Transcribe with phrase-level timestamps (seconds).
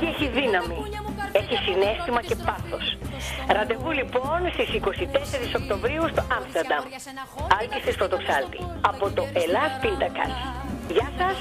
[0.00, 0.78] μουσική έχει δύναμη.
[1.40, 2.84] Έχει συνέστημα και πάθος.
[3.56, 6.84] Ραντεβού λοιπόν στις 24 Οκτωβρίου στο Άμστερνταμ.
[7.58, 8.60] Άλκης της Πρωτοψάλτη.
[8.90, 10.32] Από το Ελλάς Πίντακας.
[10.94, 11.36] Γεια σας,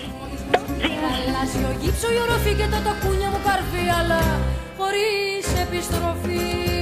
[0.52, 0.60] το
[1.08, 4.22] Αλλάζει ο γύψο, η οροφή και το τακούνια μου καρφί, αλλά
[4.78, 6.75] χωρίς επιστροφή.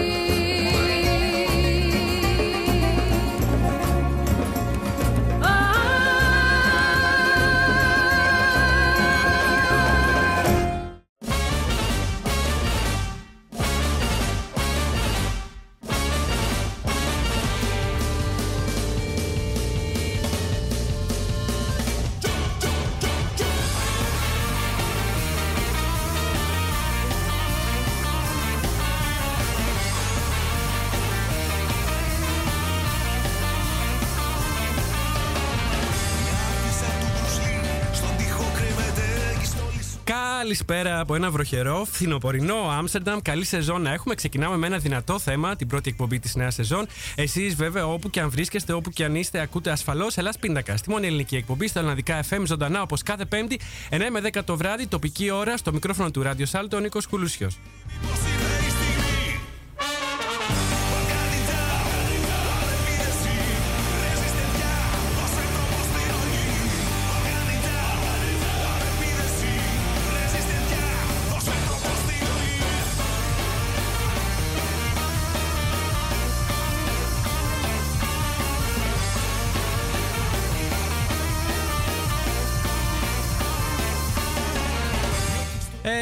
[40.53, 43.19] Καλησπέρα από ένα βροχερό, φθινοπορεινό Άμστερνταμ.
[43.21, 44.15] Καλή σεζόν να έχουμε.
[44.15, 46.87] Ξεκινάμε με ένα δυνατό θέμα, την πρώτη εκπομπή της νέας σεζόν.
[47.15, 50.77] Εσείς, βέβαια, όπου και αν βρίσκεστε, όπου και αν είστε, ακούτε ασφαλώς Ελλάς Πίντακα.
[50.77, 54.57] Στη μόνη ελληνική εκπομπή, στα ελληνικά FM, ζωντανά όπως κάθε Πέμπτη, 9 με 10 το
[54.57, 57.57] βράδυ, τοπική ώρα, στο μικρόφωνο του Ράδιο Σάλτο, ο Νίκος Κουλούσιος.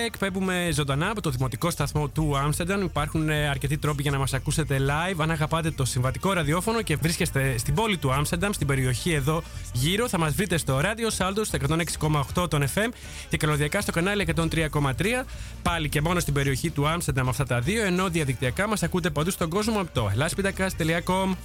[0.05, 2.81] Εκπέμπουμε ζωντανά από το δημοτικό σταθμό του Άμστερνταμ.
[2.81, 5.15] Υπάρχουν ε, αρκετοί τρόποι για να μας ακούσετε live.
[5.17, 10.07] Αν αγαπάτε το συμβατικό ραδιόφωνο και βρίσκεστε στην πόλη του Άμστερνταμ, στην περιοχή εδώ γύρω,
[10.07, 11.57] θα μας βρείτε στο ράδιο Σάλτος στο
[12.35, 12.89] 106,8 των FM
[13.29, 15.23] και καλωδιακά στο κανάλι 103,3.
[15.61, 19.31] Πάλι και μόνο στην περιοχή του Άμστερνταμ αυτά τα δύο, ενώ διαδικτυακά μας ακούτε παντού
[19.31, 21.35] στον κόσμο από το ελάσπιντακα.com.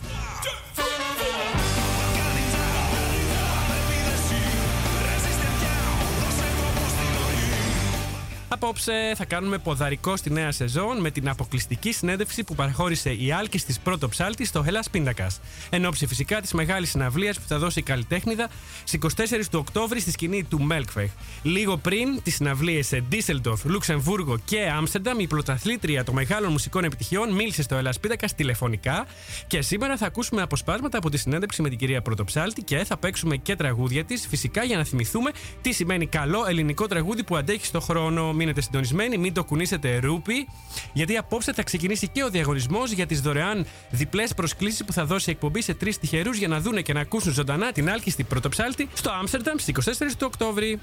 [8.49, 13.65] Απόψε θα κάνουμε ποδαρικό στη νέα σεζόν με την αποκλειστική συνέντευξη που παραχώρησε η Άλκης
[13.65, 15.31] της πρώτο ψάλτη στο Hellas Πίντακα.
[15.71, 18.49] Εν ώψη φυσικά της μεγάλης συναυλίας που θα δώσει η καλλιτέχνηδα
[18.85, 21.11] στις 24 του Οκτώβρη στη σκηνή του Μέλκφεχ.
[21.43, 27.33] Λίγο πριν τις συναυλίες σε Ντίσελντορφ, Λουξεμβούργο και Άμστερνταμ, η πρωταθλήτρια των μεγάλων μουσικών επιτυχιών
[27.33, 29.07] μίλησε στο Hellas Πίντακα τηλεφωνικά
[29.47, 33.37] και σήμερα θα ακούσουμε αποσπάσματα από τη συνέντευξη με την κυρία Πρωτοψάλτη και θα παίξουμε
[33.37, 35.31] και τραγούδια της, φυσικά για να θυμηθούμε
[35.61, 40.49] τι σημαίνει καλό ελληνικό τραγούδι που αντέχει στο χρόνο μείνετε συντονισμένοι, μην το κουνήσετε ρούπι,
[40.93, 45.31] γιατί απόψε θα ξεκινήσει και ο διαγωνισμός για τις δωρεάν διπλές προσκλήσεις που θα δώσει
[45.31, 48.89] η εκπομπή σε τρεις τυχερούς για να δούνε και να ακούσουν ζωντανά την άλκηστη πρωτοψάλτη
[48.95, 50.81] στο Άμστερνταμ στις 24 του Οκτώβρη.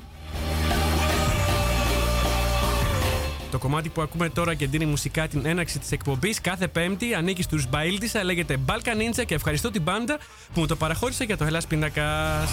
[3.53, 7.41] Το κομμάτι που ακούμε τώρα και δίνει μουσικά την έναξη της εκπομπής κάθε Πέμπτη ανήκει
[7.41, 10.17] στους Μπαίλτισα, λέγεται Balkan Ninja και ευχαριστώ την μπάντα
[10.53, 12.49] που μου το παραχώρησε για το Hellas Πίνακας.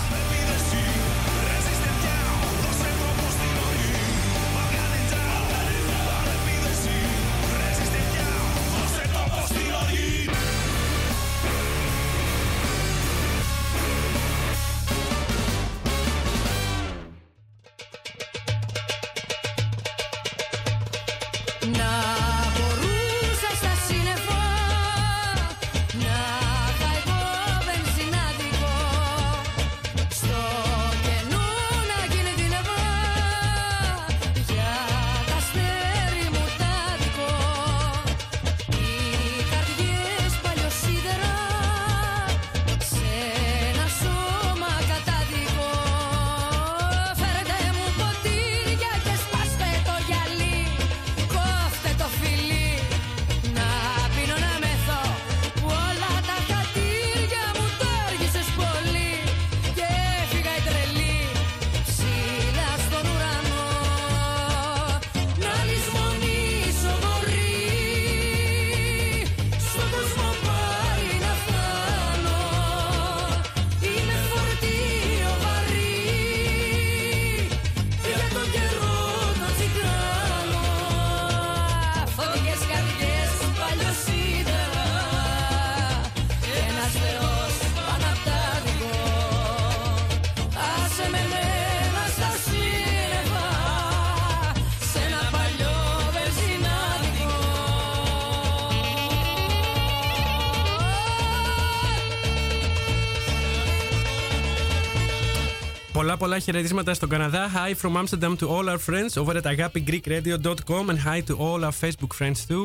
[106.10, 107.50] Πολλά πολλά χαιρετίσματα στον Καναδά.
[107.54, 111.74] Hi from Amsterdam to all our friends over at agapigreekradio.com and hi to all our
[111.82, 112.64] Facebook friends too.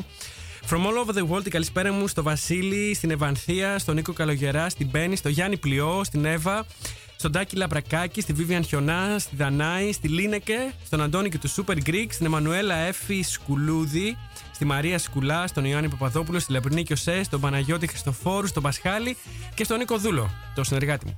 [0.69, 4.69] From all over the world, η καλησπέρα μου στο Βασίλη, στην Ευανθία, στον Νίκο Καλογερά,
[4.69, 6.65] στην Μπέννη, στο Γιάννη Πλειό, στην Εύα,
[7.15, 11.77] στον Τάκη Λαμπρακάκη, στη Βίβιαν Χιονά, στη Δανάη, στη Λίνεκε, στον Αντώνη και του Super
[11.89, 14.17] Greek, στην Εμμανουέλα Έφη Σκουλούδη,
[14.51, 19.17] στη Μαρία Σκουλά, στον Ιωάννη Παπαδόπουλο, στη Λεπρινή Κιωσέ, στον Παναγιώτη Χριστοφόρου, στον Πασχάλη
[19.53, 21.17] και στον Νίκο Δούλο, το συνεργάτη μου.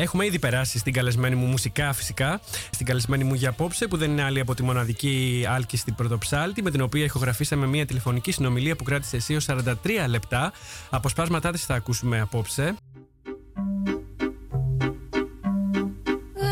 [0.00, 2.40] Έχουμε ήδη περάσει στην καλεσμένη μου μουσικά φυσικά,
[2.70, 6.62] στην καλεσμένη μου για απόψε, που δεν είναι άλλη από τη μοναδική Άλκη στην Πρωτοψάλτη,
[6.62, 9.64] με την οποία ηχογραφήσαμε μια τηλεφωνική συνομιλία που κράτησε εσύ 43
[10.08, 10.52] λεπτά.
[10.90, 12.74] Αποσπάσματά της θα ακούσουμε απόψε.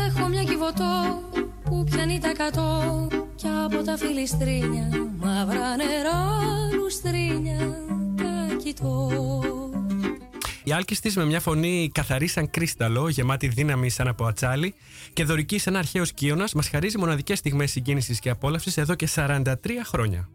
[0.07, 1.21] Έχω μια κυβωτό
[1.63, 6.27] που πιάνει τα κατώ και από τα φιλιστρίνια μαύρα νερά
[6.73, 7.77] λουστρίνια
[8.15, 9.66] τα κοιτώ.
[10.67, 14.73] Η άλκη τη με μια φωνή καθαρή σαν κρίσταλο, γεμάτη δύναμη σαν από ατσάλι
[15.13, 19.53] και δωρική σαν αρχαίος κύωνα, μας χαρίζει μοναδικές στιγμές συγκίνησης και απόλαυσης εδώ και 43
[19.83, 20.29] χρόνια.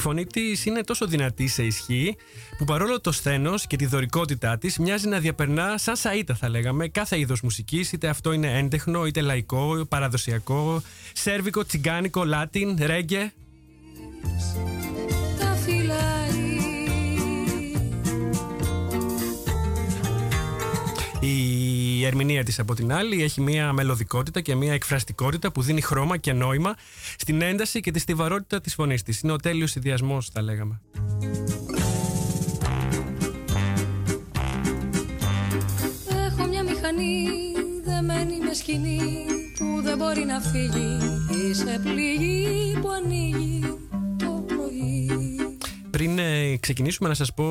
[0.00, 2.16] Φωνή της είναι τόσο δυνατή σε ισχύ
[2.58, 6.88] που παρόλο το σθένος και τη δωρικότητά της μοιάζει να διαπερνά σαν σαΐτα, θα λέγαμε,
[6.88, 10.82] κάθε είδος μουσικής, είτε αυτό είναι έντεχνο, είτε λαϊκό, παραδοσιακό,
[11.12, 13.32] σέρβικο, τσιγκάνικο, λάτιν, ρέγγε.
[15.38, 16.20] Τα φυλάει.
[22.00, 26.16] Η ερμηνεία της από την άλλη έχει μια μελωδικότητα και μια εκφραστικότητα που δίνει χρώμα
[26.16, 26.74] και νόημα
[27.18, 29.20] στην ένταση και τη στιβαρότητα της φωνής της.
[29.20, 30.80] Είναι ο τέλειος συνδυασμός θα λέγαμε.
[36.26, 37.26] Έχω μια μηχανή
[37.84, 39.24] δεμένη με σκηνή
[39.58, 40.96] που δεν μπορεί να φύγει
[41.48, 43.78] Είσαι πληγή που ανοίγει
[44.16, 45.19] το πρωί
[45.90, 47.44] Πριν ε, ξεκινήσουμε να σας πω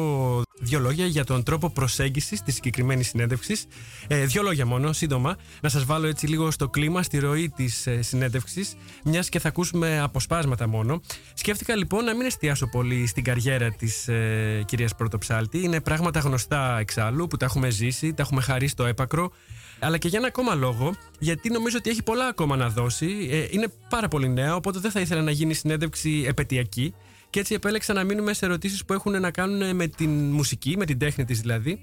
[0.59, 3.65] δύο λόγια για τον τρόπο προσέγγισης της συγκεκριμένης συνέντευξης.
[4.07, 7.87] Ε, δύο λόγια μόνο, σύντομα, να σας βάλω έτσι λίγο στο κλίμα, στη ροή της
[7.87, 11.01] ε, συνέντευξης, μιας και θα ακούσουμε αποσπάσματα μόνο.
[11.33, 15.63] Σκέφτηκα λοιπόν να μην εστιάσω πολύ στην καριέρα της ε, κυρίας Πρωτοψάλτη.
[15.63, 19.31] Είναι πράγματα γνωστά εξάλλου που τα έχουμε ζήσει, τα έχουμε χαρίσει στο έπακρο.
[19.79, 23.27] Αλλά και για ένα ακόμα λόγο, γιατί νομίζω ότι έχει πολλά ακόμα να δώσει.
[23.31, 26.93] Ε, είναι πάρα πολύ νέα, οπότε δεν θα ήθελα να γίνει συνέντευξη επαιτειακή.
[27.29, 30.85] Και έτσι επέλεξα να μείνουμε σε ερωτήσεις που έχουν να κάνουν με την μουσική, με
[30.85, 31.79] την τέχνη της δηλαδή,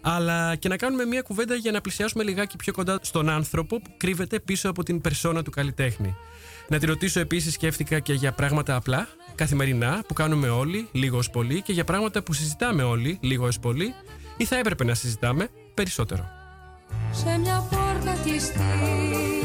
[0.00, 3.90] αλλά και να κάνουμε μια κουβέντα για να πλησιάσουμε λιγάκι πιο κοντά στον άνθρωπο που
[3.96, 6.16] κρύβεται πίσω από την περσόνα του καλλιτέχνη.
[6.68, 11.30] Να τη ρωτήσω επίσης, σκέφτηκα και για πράγματα απλά, καθημερινά, που κάνουμε όλοι, λίγο ως
[11.30, 13.94] πολύ, και για πράγματα που συζητάμε όλοι, λίγο ως πολύ,
[14.36, 16.28] ή θα έπρεπε να συζητάμε περισσότερο.
[17.12, 19.41] σε μια πόρτα κλειστή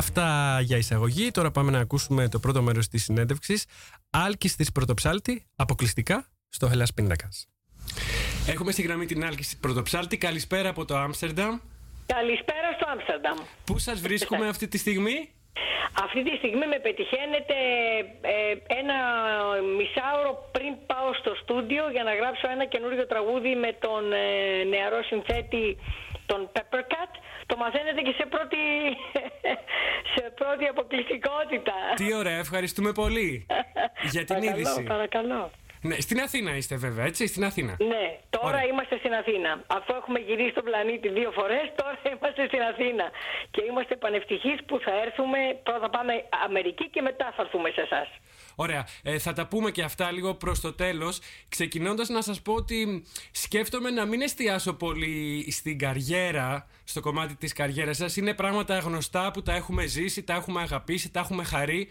[0.00, 1.30] Αυτά για εισαγωγή.
[1.30, 3.66] Τώρα πάμε να ακούσουμε το πρώτο μέρος της συνέντευξης.
[4.10, 7.48] Άλκης της Πρωτοψάλτη, αποκλειστικά στο Hellas Πίντακας.
[8.46, 10.16] Έχουμε στη γραμμή την Άλκης της Πρωτοψάλτη.
[10.18, 11.58] Καλησπέρα από το Άμστερνταμ.
[12.06, 13.38] Καλησπέρα στο Άμστερνταμ.
[13.64, 15.16] Πού σας βρίσκουμε αυτή τη στιγμή;
[16.04, 17.56] Αυτή τη στιγμή με πετυχαίνετε
[18.20, 18.36] ε,
[18.80, 18.98] ένα
[19.78, 24.26] μισάωρο πριν πάω στο στούντιο για να γράψω ένα καινούριο τραγούδι με τον ε,
[24.72, 25.64] νεαρό συνθέτη
[26.32, 27.12] τον Peppercat.
[27.46, 28.62] Το μαθαίνετε και σε πρώτη,
[30.14, 31.76] σε πρώτη αποκλειστικότητα.
[31.94, 33.46] Τι ωραία, ευχαριστούμε πολύ
[34.14, 34.82] για την Παρακαλώ, είδηση.
[34.82, 35.50] Παρακαλώ.
[35.82, 37.76] Ναι, στην Αθήνα είστε βέβαια, έτσι, στην Αθήνα.
[37.92, 38.64] Ναι, τώρα Ωραία.
[38.70, 39.50] είμαστε στην Αθήνα.
[39.66, 43.06] Αφού έχουμε γυρίσει τον πλανήτη δύο φορές, τώρα είμαστε στην Αθήνα.
[43.50, 46.12] Και είμαστε πανευτυχείς που θα έρθουμε, πρώτα πάμε
[46.46, 48.08] Αμερική και μετά θα έρθουμε σε εσάς.
[48.60, 48.86] Ωραία.
[49.02, 51.18] Ε, θα τα πούμε και αυτά λίγο προς το τέλος.
[51.48, 57.52] Ξεκινώντας να σας πω ότι σκέφτομαι να μην εστιάσω πολύ στην καριέρα, στο κομμάτι της
[57.52, 58.16] καριέρας σας.
[58.16, 61.88] Είναι πράγματα γνωστά που τα έχουμε ζήσει, τα έχουμε αγαπήσει, τα έχουμε χαρεί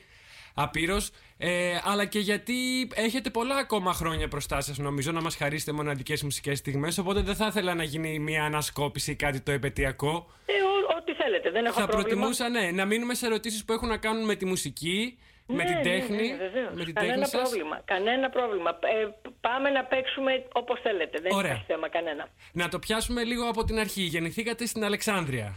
[0.54, 1.10] απείρως.
[1.38, 2.54] Ε, αλλά και γιατί
[2.94, 6.98] έχετε πολλά ακόμα χρόνια μπροστά σας, νομίζω, να μας χαρίσετε μοναδικές μουσικές στιγμές.
[6.98, 10.32] Οπότε δεν θα ήθελα να γίνει μια ανασκόπηση ή κάτι το επαιτειακό.
[10.46, 10.54] Ε,
[10.98, 12.10] ό,τι θέλετε, δεν έχω θα πρόβλημα.
[12.10, 15.18] προτιμούσα, ναι, να μείνουμε σε ερωτήσεις που έχουν να κάνουν με τη μουσική,
[15.58, 16.16] με την Ναι, τέχνη.
[16.28, 16.74] Ναι, ναι, βεβαίως.
[16.74, 17.42] με την κανένα τέχνη σας.
[17.42, 17.82] πρόβλημα.
[17.86, 18.70] Κανένα πρόβλημα.
[18.82, 19.08] Ε,
[19.42, 21.20] πάμε να παίξουμε όπως θέλετε.
[21.22, 21.50] Δεν Ωραία.
[21.52, 22.28] υπάρχει θέμα κανένα.
[22.54, 24.02] Να το πιάσουμε λίγο από την αρχή.
[24.02, 25.50] Γεννηθήκατε στην Αλεξάνδρεια.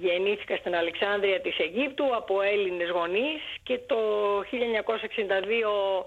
[0.00, 3.96] Γεννήθηκα στην Αλεξάνδρεια της Αιγύπτου από Έλληνες γονείς και το
[4.40, 6.06] 1962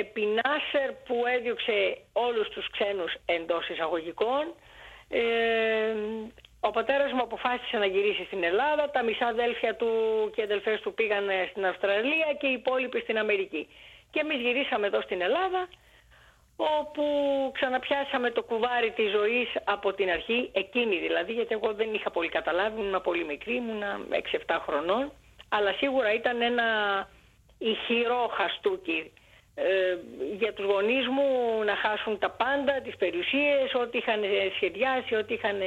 [0.00, 4.44] επί Νάσερ που έδιωξε όλους τους ξένους εντός εισαγωγικών
[5.08, 5.20] ε,
[6.68, 9.90] ο πατέρας μου αποφάσισε να γυρίσει στην Ελλάδα, τα μισά αδέλφια του
[10.34, 13.68] και αδελφές του πήγαν στην Αυστραλία και οι υπόλοιποι στην Αμερική.
[14.10, 15.68] Και εμείς γυρίσαμε εδώ στην Ελλάδα
[16.56, 17.04] όπου
[17.54, 22.28] ξαναπιάσαμε το κουβάρι της ζωής από την αρχή, εκείνη δηλαδή, γιατί εγώ δεν είχα πολύ
[22.28, 23.82] καταλάβει, ήμουν πολύ μικρή, ήμουν
[24.46, 25.12] 6-7 χρονών,
[25.48, 26.66] αλλά σίγουρα ήταν ένα
[27.58, 29.12] ηχηρό χαστούκι
[29.54, 29.96] ε,
[30.38, 31.28] για τους γονείς μου
[31.64, 34.20] να χάσουν τα πάντα, τις περιουσίες, ό,τι είχαν
[34.56, 35.60] σχεδιάσει, ό,τι είχαν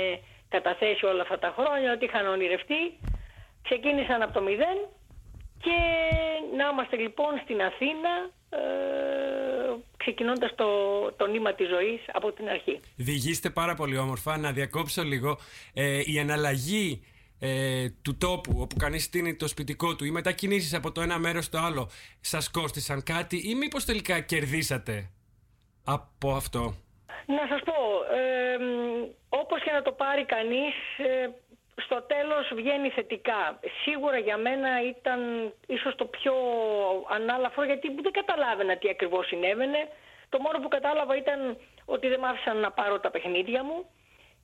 [0.50, 2.82] καταθέσει όλα αυτά τα χρόνια, ό,τι είχαν ονειρευτεί.
[3.62, 4.78] Ξεκίνησαν από το μηδέν
[5.66, 5.78] και
[6.58, 8.14] να είμαστε λοιπόν στην Αθήνα
[8.50, 8.58] ε,
[9.98, 10.66] ξεκινώντας το,
[11.18, 12.80] το νήμα της ζωής από την αρχή.
[12.96, 14.38] Διηγήστε πάρα πολύ όμορφα.
[14.38, 15.38] Να διακόψω λίγο.
[15.74, 17.04] Ε, η αναλλαγή
[17.40, 21.46] ε, του τόπου όπου κανείς στείνει το σπιτικό του ή μετακινήσεις από το ένα μέρος
[21.46, 21.90] στο άλλο
[22.20, 25.10] σας κόστησαν κάτι ή μήπως τελικά κερδίσατε
[25.84, 26.76] από αυτό;
[27.26, 27.74] Να σας πω,
[28.16, 28.58] ε,
[29.30, 31.30] όπως και να το πάρει κανείς, ε,
[31.82, 33.60] στο τέλος βγαίνει θετικά.
[33.84, 35.20] Σίγουρα για μένα ήταν
[35.68, 36.34] ίσως το πιο
[37.10, 39.88] ανάλαφρο γιατί δεν καταλάβαινα τι ακριβώς συνέβαινε.
[40.30, 43.86] Το μόνο που κατάλαβα ήταν ότι δεν μ' άφησαν να πάρω τα παιχνίδια μου.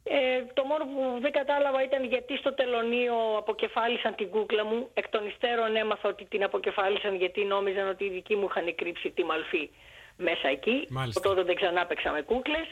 [0.03, 4.89] Ε, το μόνο που δεν κατάλαβα ήταν γιατί στο τελωνίο αποκεφάλισαν την κούκλα μου.
[4.94, 9.10] Εκ των υστέρων έμαθα ότι την αποκεφάλισαν γιατί νόμιζαν ότι οι δικοί μου είχαν κρύψει
[9.10, 9.70] τη μαλφή
[10.17, 10.88] μέσα εκεί.
[10.89, 11.22] Μάλιστα.
[11.22, 12.67] Τότε δεν ξανά παίξα με κούκλες.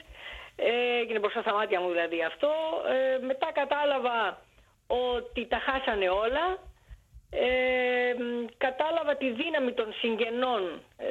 [0.56, 2.50] Ε, έγινε μπροστά στα μάτια μου δηλαδή αυτό.
[2.94, 4.42] Ε, μετά κατάλαβα
[4.88, 6.70] ότι τα χάσανε όλα.
[7.34, 11.08] Ε, μ, κατάλαβα τη δύναμη των συγγενών ε,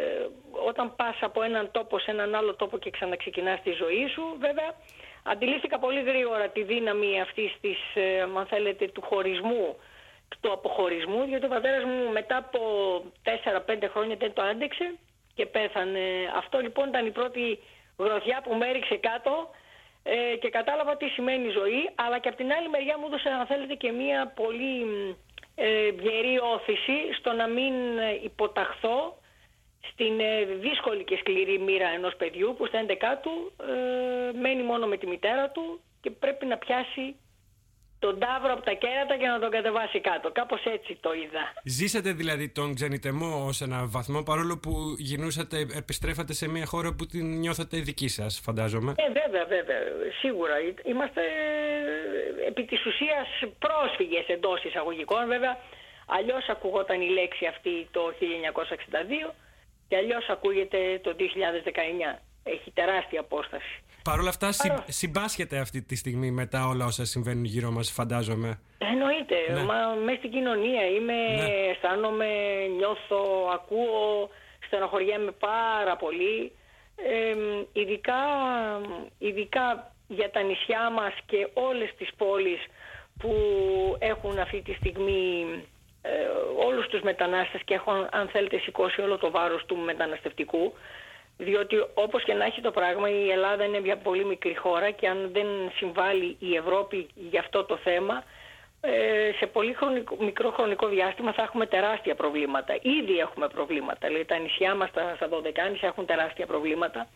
[0.69, 4.75] όταν πας από έναν τόπο σε έναν άλλο τόπο και ξαναξεκινάς τη ζωή σου βέβαια
[5.23, 9.77] αντιλήφθηκα πολύ γρήγορα τη δύναμη αυτής της ε, αν θέλετε του χωρισμού
[10.41, 12.61] του αποχωρισμού γιατί ο πατέρας μου μετά από
[13.67, 14.95] 4-5 χρόνια δεν το άντεξε
[15.41, 16.05] και πέθανε.
[16.37, 17.59] Αυτό λοιπόν ήταν η πρώτη
[17.99, 19.51] γροθιά που με έριξε κάτω
[20.03, 23.47] ε, και κατάλαβα τι σημαίνει ζωή αλλά και από την άλλη μεριά μου έδωσε αν
[23.47, 25.15] θέλετε και μια πολύ μ,
[25.55, 28.99] ε, γερή όθηση στο να μην ε, υποταχθώ
[29.91, 32.93] στην ε, δύσκολη και σκληρή μοίρα ενός παιδιού που στα 11
[33.23, 37.17] του ε, μένει μόνο με τη μητέρα του και πρέπει να πιάσει
[38.05, 40.31] τον τάβρο από τα κέρατα και να τον κατεβάσει κάτω.
[40.33, 41.45] Κάπως έτσι το είδα.
[41.65, 47.07] Ζήσατε δηλαδή τον ξενιτεμό ως ένα βαθμό παρόλο που γινούσατε, επιστρέφατε σε μια χώρα που
[47.07, 48.95] την νιώθατε δική σας φαντάζομαι.
[48.97, 49.79] Ε, βέβαια, βέβαια,
[50.21, 50.55] σίγουρα.
[50.85, 53.27] Είμαστε ε, επί της ουσίας
[53.59, 55.27] πρόσφυγες εντός εισαγωγικών.
[55.27, 55.57] Βέβαια,
[56.07, 58.03] αλλιώς ακουγόταν η λέξη αυτή το
[59.29, 59.35] 1962
[59.89, 62.19] και αλλιώς ακούγεται το 2019.
[62.43, 63.75] Έχει τεράστια απόσταση.
[64.05, 67.91] Παρ' όλα αυτά συ, Παρό- συμπάσχετε αυτή τη στιγμή μετά όλα όσα συμβαίνουν γύρω μας
[67.91, 68.61] φαντάζομαι.
[68.79, 69.37] Εννοείται.
[69.53, 69.63] Ναι.
[69.63, 71.71] Μα μέσα στην κοινωνία είμαι, Ναι.
[71.71, 72.27] αισθάνομαι,
[72.77, 74.31] νιώθω, ακούω,
[74.67, 76.53] στενοχωριέμαι πάρα πολύ.
[76.97, 77.35] Ε,
[77.73, 78.21] ειδικά,
[79.19, 82.61] ειδικά για τα νησιά μας και όλες τις πόλεις
[83.19, 83.33] που
[83.99, 85.47] έχουν αυτή τη στιγμή
[86.03, 86.11] ε,
[86.67, 90.73] όλους τους μετανάστες και έχουν αν θέλετε σηκώσει όλο το βάρος του μεταναστευτικού
[91.41, 95.09] διότι όπως και να έχει το πράγμα η Ελλάδα είναι μια πολύ μικρή χώρα και
[95.09, 98.25] αν δεν συμβάλλει η Ευρώπη για αυτό το θέμα
[98.81, 102.79] ε, σε πολύ χρονικό, μικρό χρονικό διάστημα θα έχουμε τεράστια προβλήματα.
[102.83, 104.07] Ήδη έχουμε προβλήματα.
[104.07, 107.09] Δηλαδή τα νησιά μας τα, στα Δωδεκάνησα έχουν τεράστια προβλήματα.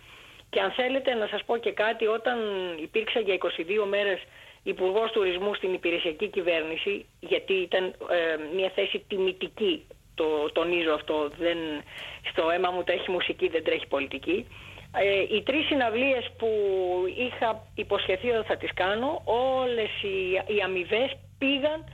[0.51, 2.39] Και αν θέλετε να σας πω και κάτι, όταν
[2.83, 4.23] υπήρξα για 22 μέρες
[4.63, 11.59] Υπουργός Τουρισμού στην υπηρεσιακή κυβέρνηση, γιατί ήταν ε, μια θέση τιμητική, το τονίζω αυτό, δεν,
[12.31, 14.47] στο αίμα μου τρέχει μουσική, δεν τρέχει πολιτική.
[14.97, 16.49] Ε, οι τρεις συναυλίες που
[17.17, 21.85] είχα υποσχεθεί ότι θα τις κάνω, όλες οι, οι αμοιβές πήγαν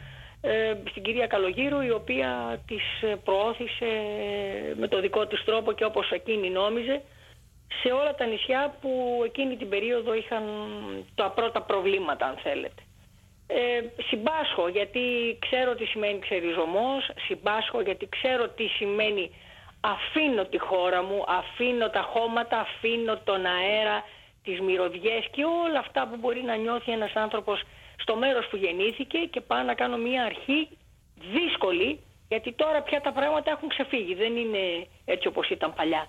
[0.41, 3.91] ε, στην κυρία Καλογύρου η οποία τις ε, προώθησε
[4.77, 7.03] με το δικό της τρόπο και όπως εκείνη νόμιζε
[7.83, 10.45] σε όλα τα νησιά που εκείνη την περίοδο είχαν
[11.15, 12.83] τα πρώτα προβλήματα αν θέλετε.
[13.53, 15.01] Ε, συμπάσχω γιατί
[15.39, 19.31] ξέρω τι σημαίνει ξεριζωμός, συμπάσχω γιατί ξέρω τι σημαίνει
[19.81, 24.05] αφήνω τη χώρα μου, αφήνω τα χώματα, αφήνω τον αέρα,
[24.43, 27.63] τις μυρωδιές και όλα αυτά που μπορεί να νιώθει ένας άνθρωπος
[27.97, 30.69] στο μέρος που γεννήθηκε και πάω να κάνω μια αρχή
[31.15, 36.09] δύσκολη γιατί τώρα πια τα πράγματα έχουν ξεφύγει, δεν είναι έτσι όπως ήταν παλιά.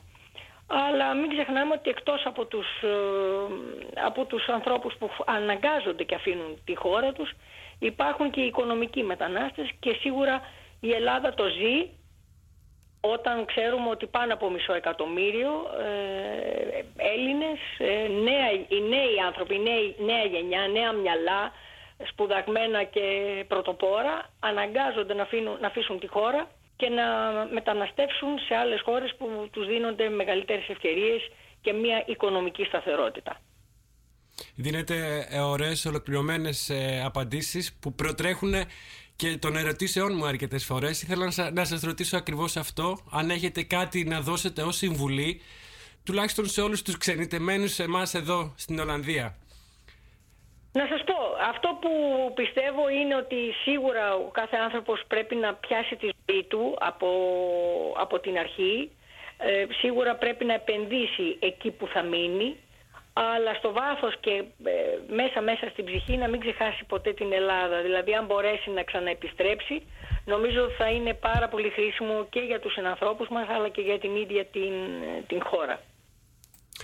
[0.71, 6.61] Αλλά μην ξεχνάμε ότι εκτός από τους, ε, από τους ανθρώπους που αναγκάζονται και αφήνουν
[6.65, 7.31] τη χώρα τους
[7.79, 10.41] υπάρχουν και οι οικονομικοί μετανάστες και σίγουρα
[10.79, 11.89] η Ελλάδα το ζει
[13.01, 20.03] όταν ξέρουμε ότι πάνω από μισό εκατομμύριο ε, Έλληνες, ε, νέα, οι νέοι άνθρωποι, η
[20.03, 21.51] νέα γενιά, νέα μυαλά,
[22.07, 23.05] σπουδαγμένα και
[23.47, 26.47] πρωτοπόρα, αναγκάζονται να, αφήνουν, να αφήσουν τη χώρα
[26.81, 27.07] και να
[27.53, 31.21] μεταναστεύσουν σε άλλες χώρες που τους δίνονται μεγαλύτερες ευκαιρίες
[31.61, 33.41] και μια οικονομική σταθερότητα.
[34.55, 38.53] Δίνετε ε, ωραίες ολοκληρωμένες ε, απαντήσεις που προτρέχουν
[39.15, 41.01] και των ερωτήσεών μου αρκετές φορές.
[41.01, 42.97] Ήθελα να σα ρωτήσω ακριβώς αυτό.
[43.11, 45.41] Αν έχετε κάτι να δώσετε ως συμβουλή,
[46.03, 49.37] τουλάχιστον σε όλους τους ξενιτεμένους εμάς εδώ στην Ολλανδία.
[50.73, 51.15] Να σας πω,
[51.49, 51.91] αυτό που
[52.33, 57.09] πιστεύω είναι ότι σίγουρα ο κάθε άνθρωπος πρέπει να πιάσει τη ζωή του από,
[57.97, 58.91] από την αρχή.
[59.37, 62.57] Ε, σίγουρα πρέπει να επενδύσει εκεί που θα μείνει
[63.13, 64.71] αλλά στο βάθος και ε,
[65.07, 67.81] μέσα μέσα στην ψυχή να μην ξεχάσει ποτέ την Ελλάδα.
[67.81, 69.81] Δηλαδή αν μπορέσει να ξαναεπιστρέψει
[70.25, 74.15] νομίζω θα είναι πάρα πολύ χρήσιμο και για τους συνανθρώπους μας αλλά και για την
[74.15, 74.73] ίδια την,
[75.27, 75.79] την χώρα.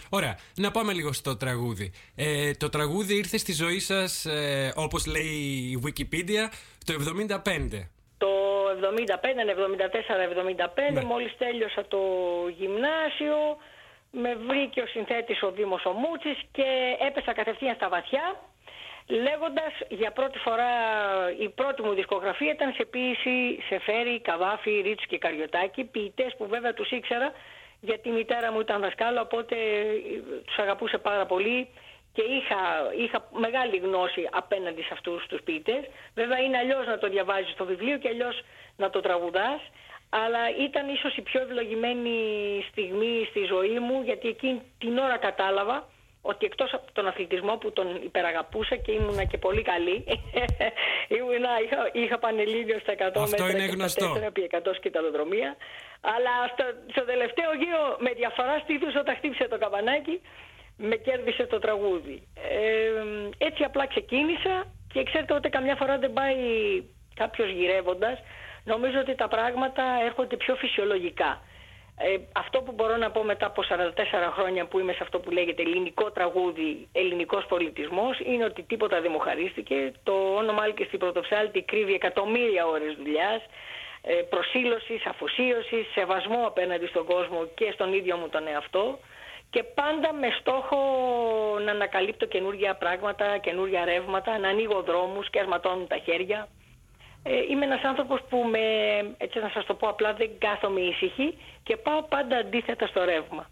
[0.10, 1.92] Ωραία, να πάμε λίγο στο τραγούδι.
[2.16, 5.36] Ε, το τραγούδι ήρθε στη ζωή σας, ε, όπως λέει
[5.72, 6.44] η Wikipedia,
[6.86, 7.90] το 75.
[8.18, 8.28] Το
[8.80, 11.04] 75, 74, 75, ναι.
[11.04, 12.00] μόλις τέλειωσα το
[12.58, 13.38] γυμνάσιο,
[14.12, 16.68] με βρήκε ο συνθέτης ο Δήμος ο Μούτσης και
[17.08, 18.36] έπεσα κατευθείαν στα βαθιά
[19.08, 20.72] λέγοντας για πρώτη φορά
[21.40, 26.48] η πρώτη μου δισκογραφία ήταν σε ποίηση σε Φέρι, Καβάφη, Ρίτσου και Καριωτάκη ποιητές που
[26.48, 27.32] βέβαια τους ήξερα
[27.82, 29.56] γιατί η μητέρα μου ήταν δασκάλα οπότε
[30.46, 31.68] τους αγαπούσε πάρα πολύ
[32.14, 32.60] και είχα,
[32.98, 35.84] είχα μεγάλη γνώση απέναντι σε αυτούς τους ποιητές.
[36.14, 38.42] Βέβαια είναι αλλιώς να το διαβάζεις στο βιβλίο και αλλιώς
[38.78, 39.62] να το τραγουδάς
[40.10, 42.20] αλλά ήταν ίσως η πιο ευλογημένη
[42.72, 45.88] στιγμή στη ζωή μου γιατί εκείνη την ώρα κατάλαβα
[46.32, 49.96] ότι εκτός από τον αθλητισμό που τον υπεραγαπούσα και ήμουνα και πολύ καλή
[51.18, 54.06] ήμουνα, είχα, είχα πανελλήνιο στα 100 Αυτό μέτρα είναι γνωστό.
[54.14, 55.56] και 4 επί 100 σκηταλοδρομία
[56.02, 56.64] αλλά στο,
[56.94, 60.22] στο τελευταίο γύρο με διαφορά στήθους όταν χτύπησε το καμπανάκι
[60.78, 64.56] με κέρδισε το τραγούδι ε, έτσι απλά ξεκίνησα
[64.94, 66.38] και ξέρετε ότι καμιά φορά δεν πάει
[67.16, 68.18] κάποιος γυρεύοντας
[68.64, 71.42] νομίζω ότι τα πράγματα έρχονται πιο φυσιολογικά.
[72.00, 75.32] Ε, αυτό που μπορώ να πω μετά από 44 χρόνια που είμαι σε αυτό που
[75.32, 79.92] λέγεται ελληνικό τραγούδι, ελληνικός πολιτισμός, είναι ότι τίποτα δεν μου χαρίστηκε.
[80.04, 83.42] Το όνομα και στην Πρωτοψάλτη κρύβει εκατομμύρια ώρες δουλειάς,
[84.02, 89.00] ε, προσήλωσης, αφοσίωσης, σεβασμό απέναντι στον κόσμο και στον ίδιο μου τον εαυτό
[89.50, 90.78] και πάντα με στόχο
[91.66, 96.48] να ανακαλύπτω καινούργια πράγματα, καινούργια ρεύματα, να ανοίγω δρόμους και ασματώνουν τα χέρια.
[97.30, 98.60] Ε, είμαι ένας άνθρωπος που με,
[99.18, 103.50] έτσι να σας το πω απλά δεν κάθομαι ήσυχη και πάω πάντα αντίθετα στο ρεύμα.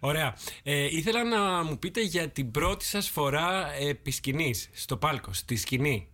[0.00, 0.34] Ωραία.
[0.64, 5.56] Ε, ήθελα να μου πείτε για την πρώτη σας φορά επί σκηνής, στο πάλκο, στη
[5.56, 6.08] σκηνή.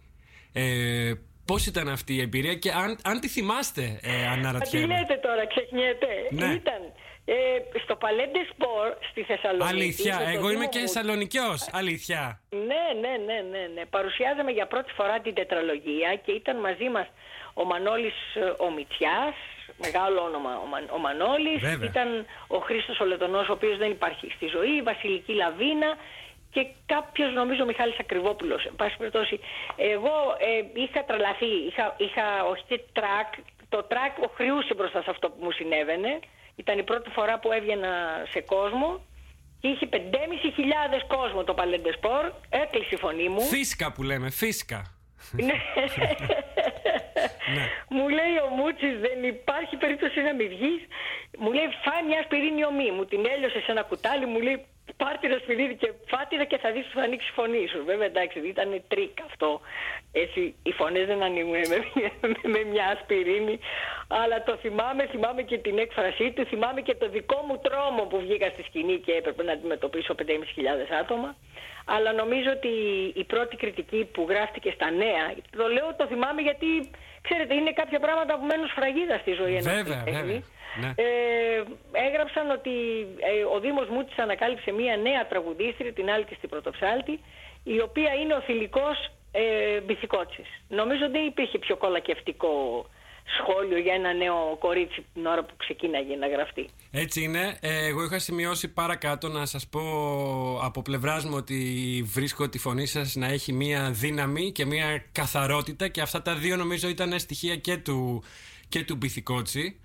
[0.52, 1.12] Ε,
[1.44, 4.86] πώς ήταν αυτή η εμπειρία και αν, αν τη θυμάστε, ε, αναρωτιέμαι.
[4.86, 6.06] Τι λέτε τώρα, ξεχνιέται.
[6.30, 6.54] Ναι.
[6.54, 6.82] Ήταν
[7.24, 7.34] ε,
[7.82, 9.72] στο Παλέντε Σπορ στη Θεσσαλονίκη.
[9.74, 11.68] Αλήθεια, εγώ είμαι και Θεσσαλονικιός.
[11.72, 12.40] Αλήθεια.
[12.50, 13.84] Ναι, ναι, ναι, ναι, ναι.
[13.86, 17.06] Παρουσιάζαμε για πρώτη φορά την τετραλογία και ήταν μαζί μας
[17.54, 19.34] ο Μανώλης ε, ο Μητσιάς,
[19.76, 24.30] μεγάλο όνομα ο, Μα, ο Μανώλης, ήταν ο Χρήστος ο Λετωνός, ο οποίος δεν υπάρχει
[24.36, 25.96] στη ζωή, η Βασιλική Λαβίνα
[26.50, 28.64] και κάποιος νομίζω Μιχάλης Ακριβόπουλος.
[28.64, 29.40] Εν πάση περιπτώσει,
[29.76, 33.28] εγώ ε, είχα τρελαθεί, είχα, είχα όχι τρακ,
[33.68, 36.18] το τρακ χρειούσε μπροστά σε αυτό που μου συνέβαινε
[36.62, 37.92] ήταν η πρώτη φορά που έβγαινα
[38.30, 38.90] σε κόσμο
[39.60, 39.96] και είχε 5.500
[41.06, 42.24] κόσμο το Παλέ ντε Σπορ.
[42.48, 43.40] Έκλεισε η φωνή μου.
[43.40, 44.80] Φίσκα που λέμε, φίσκα.
[45.32, 45.44] ναι.
[47.54, 47.64] ναι.
[47.88, 50.80] Μου λέει ο Μούτσης δεν υπάρχει περίπτωση να μην βγεις.
[51.38, 52.90] Μου λέει φάε μια ασπιρίνη ωμή.
[52.90, 54.26] Μου την έλειωσε σε ένα κουτάλι.
[54.26, 57.28] Μου λέει πάρ' το ένα σπυρίδι και φά' τηνα και θα δεις που θα ανοίξει
[57.30, 57.84] η φωνή σου.
[57.84, 59.60] Βέβαια εντάξει ήταν τρικ αυτό.
[60.12, 61.78] Έτσι οι φωνές δεν ανοίγουν με,
[62.52, 63.58] με, μια ασπιρίνη.
[64.08, 68.18] Αλλά το θυμάμαι, θυμάμαι και την έκφρασή του, θυμάμαι και το δικό μου τρόμο που
[68.20, 70.24] βγήκα στη σκηνή και έπρεπε να αντιμετωπίσω 5.500
[71.00, 71.36] άτομα.
[71.84, 72.72] Αλλά νομίζω ότι
[73.14, 75.24] η πρώτη κριτική που γράφτηκε στα νέα,
[75.56, 76.66] το λέω το θυμάμαι γιατί
[77.22, 80.42] ξέρετε είναι κάποια πράγματα που μένουν σφραγίδα στη ζωή ενός Βέβαια, βέβαια.
[80.80, 80.90] Ναι.
[80.94, 82.70] Ε, έγραψαν ότι
[83.30, 87.20] ε, ο Δήμος Μούτσης ανακάλυψε μία νέα τραγουδίστρια, την Άλκη στην Πρωτοψάλτη,
[87.64, 90.48] η οποία είναι ο θηλυκός ε, Μπιθικότσης.
[90.68, 92.86] Νομίζω δεν υπήρχε πιο κολακευτικό
[93.38, 96.68] σχόλιο για ένα νέο κορίτσι την ώρα που ξεκίναγε να γραφτεί.
[96.90, 97.58] Έτσι είναι.
[97.60, 99.80] Ε, εγώ είχα σημειώσει παρακάτω να σας πω
[100.62, 101.56] από πλευράς μου ότι
[102.06, 106.56] βρίσκω τη φωνή σας να έχει μία δύναμη και μία καθαρότητα και αυτά τα δύο
[106.56, 108.22] νομίζω ήταν στοιχεία και του,
[108.68, 109.80] και του Μπιθικότσι.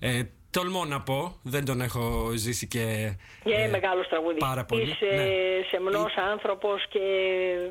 [0.00, 3.14] Ε, Τολμώ να πω, δεν τον έχω ζήσει και.
[3.44, 4.38] Και ε, μεγάλος τραγούδι.
[4.38, 4.82] Πάρα πολύ.
[4.82, 5.28] Είσαι ναι.
[5.70, 6.98] σεμνός άνθρωπος και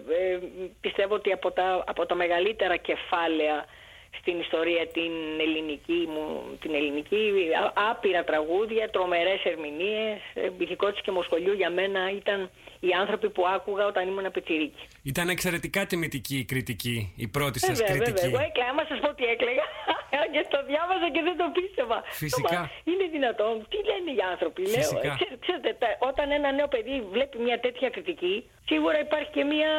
[0.10, 0.40] ε,
[0.82, 3.66] πιστεύω ότι από τα, από τα μεγαλύτερα κεφάλαια
[4.18, 5.14] στην ιστορία την
[5.46, 6.26] ελληνική μου,
[6.62, 7.24] την ελληνική,
[7.90, 10.20] άπειρα τραγούδια, τρομερές ερμηνείες,
[10.58, 14.84] μπιθικότης και μοσχολιού για μένα ήταν οι άνθρωποι που άκουγα όταν ήμουν πιτσιρίκι.
[15.04, 18.12] Ήταν εξαιρετικά τιμητική η κριτική, η πρώτη σας βέβαια, κριτική.
[18.12, 19.66] Βέβαια, εγώ έκλαιγα, άμα σας πω τι έκλαιγα
[20.34, 21.98] και το διάβαζα και δεν το πίστευα.
[22.24, 22.60] Φυσικά.
[22.90, 24.62] είναι δυνατόν, τι λένε οι άνθρωποι.
[24.62, 25.72] Λέω, ξέρετε, ξέρετε,
[26.10, 28.36] όταν ένα νέο παιδί βλέπει μια τέτοια κριτική,
[28.70, 29.72] σίγουρα υπάρχει και μια,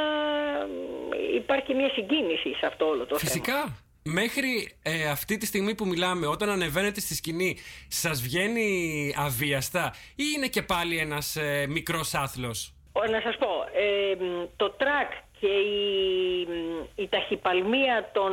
[1.40, 3.52] υπάρχει και μια συγκίνηση σε αυτό όλο το Φυσικά.
[3.52, 3.64] θέμα.
[3.64, 3.88] Φυσικά.
[4.12, 7.56] Μέχρι ε, αυτή τη στιγμή που μιλάμε, όταν ανεβαίνετε στη σκηνή,
[7.88, 8.68] σας βγαίνει
[9.16, 12.74] αβίαστα ή είναι και πάλι ένας ε, μικρός άθλος;
[13.10, 14.16] Να σας πω, ε,
[14.56, 16.46] το τρακ και η,
[16.94, 18.32] η ταχυπαλμία των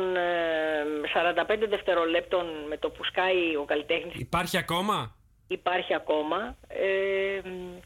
[1.14, 4.14] 45 δευτερολέπτων με το που σκάει ο καλλιτέχνης...
[4.14, 5.16] Υπάρχει ακόμα;
[5.50, 6.56] Υπάρχει ακόμα,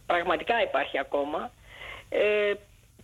[0.06, 1.50] πραγματικά υπάρχει ακόμα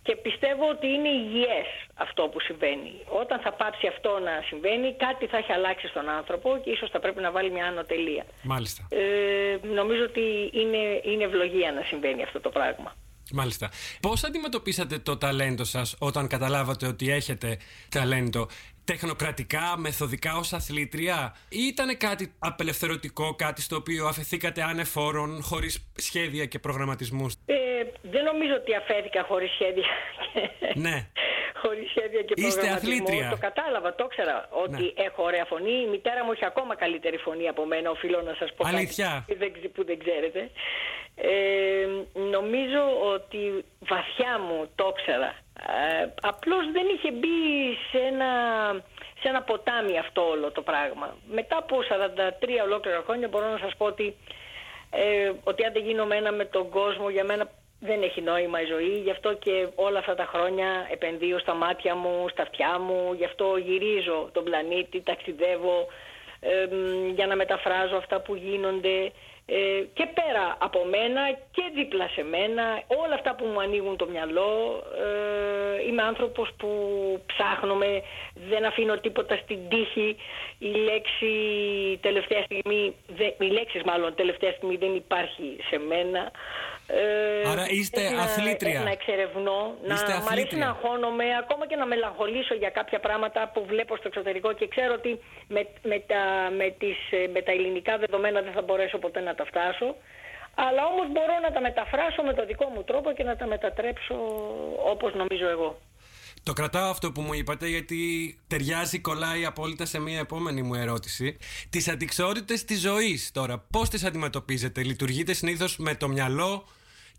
[0.01, 2.93] και πιστεύω ότι είναι υγιές αυτό που συμβαίνει.
[3.21, 6.99] Όταν θα πάψει αυτό να συμβαίνει, κάτι θα έχει αλλάξει στον άνθρωπο και ίσως θα
[6.99, 8.25] πρέπει να βάλει μια άνω τελεία.
[8.43, 8.87] Μάλιστα.
[8.89, 12.95] Ε, νομίζω ότι είναι, είναι ευλογία να συμβαίνει αυτό το πράγμα.
[13.31, 13.71] Μάλιστα.
[14.01, 17.57] Πώς αντιμετωπίσατε το ταλέντο σας όταν καταλάβατε ότι έχετε
[17.89, 18.47] ταλέντο
[18.91, 26.45] τεχνοκρατικά, μεθοδικά ως αθλήτρια ή ήταν κάτι απελευθερωτικό, κάτι στο οποίο αφαιθήκατε ανεφόρων, χωρίς σχέδια
[26.45, 27.55] και προγραμματισμούς; Ε,
[28.01, 29.87] δεν νομίζω ότι αφέθηκα χωρίς σχέδια.
[30.85, 30.97] Ναι.
[31.61, 33.29] Χωρίς σχέδια και Είστε αθλήτρια.
[33.29, 35.03] Το κατάλαβα, το ήξερα ότι ναι.
[35.07, 35.75] έχω ωραία φωνή.
[35.85, 38.67] Η μητέρα μου έχει ακόμα καλύτερη φωνή από μένα, οφείλω να σας πω.
[38.67, 39.25] Αλήθεια.
[39.27, 40.49] Κάτι που δεν ξέρετε.
[41.15, 41.31] Ε,
[42.35, 43.41] νομίζω ότι
[43.79, 45.31] βαθιά μου το ήξερα.
[45.67, 47.37] Ε, απλώς δεν είχε μπει
[47.91, 48.25] σε ένα,
[49.21, 51.17] σε ένα ποτάμι αυτό όλο το πράγμα.
[51.31, 54.15] Μετά από 43 ολόκληρα χρόνια μπορώ να σας πω ότι,
[54.89, 58.65] ε, ότι αν δεν γίνομαι ένα με τον κόσμο για μένα δεν έχει νόημα η
[58.65, 63.13] ζωή, γι' αυτό και όλα αυτά τα χρόνια επενδύω στα μάτια μου, στα αυτιά μου,
[63.13, 65.87] γι' αυτό γυρίζω τον πλανήτη, ταξιδεύω
[66.39, 66.67] ε,
[67.13, 68.97] για να μεταφράζω αυτά που γίνονται.
[69.05, 69.11] ε,
[69.93, 74.83] και πέρα από μένα και δίπλα σε μένα, όλα αυτά που μου ανοίγουν το μυαλό,
[75.05, 76.69] ε, είμαι άνθρωπος που
[77.25, 78.01] ψάχνομαι,
[78.49, 80.15] δεν αφήνω τίποτα στην τύχη,
[80.59, 81.31] η λέξη
[82.01, 82.95] τελευταία στιγμή,
[83.39, 86.31] οι λέξεις μάλλον τελευταία στιγμή δεν υπάρχει σε μένα.
[86.91, 88.81] Ε, Άρα είστε αθλήτρια.
[88.81, 93.65] Να, εξερευνώ, να μ' αρέσει να αγχώνομαι, ακόμα και να μελαγχολήσω για κάποια πράγματα που
[93.65, 96.21] βλέπω στο εξωτερικό και ξέρω ότι με, με, τα,
[96.57, 96.97] με, τις,
[97.33, 99.95] με τα ελληνικά δεδομένα δεν θα μπορέσω ποτέ να τα φτάσω.
[100.55, 104.15] Αλλά όμως μπορώ να τα μεταφράσω με το δικό μου τρόπο και να τα μετατρέψω
[104.93, 105.79] όπως νομίζω εγώ.
[106.43, 107.97] Το κρατάω αυτό που μου είπατε γιατί
[108.47, 111.37] ταιριάζει, κολλάει απόλυτα σε μια επόμενη μου ερώτηση.
[111.69, 116.65] Τις αντικσότητες της ζωής τώρα, πώς τις αντιμετωπίζετε, λειτουργείτε συνήθως με το μυαλό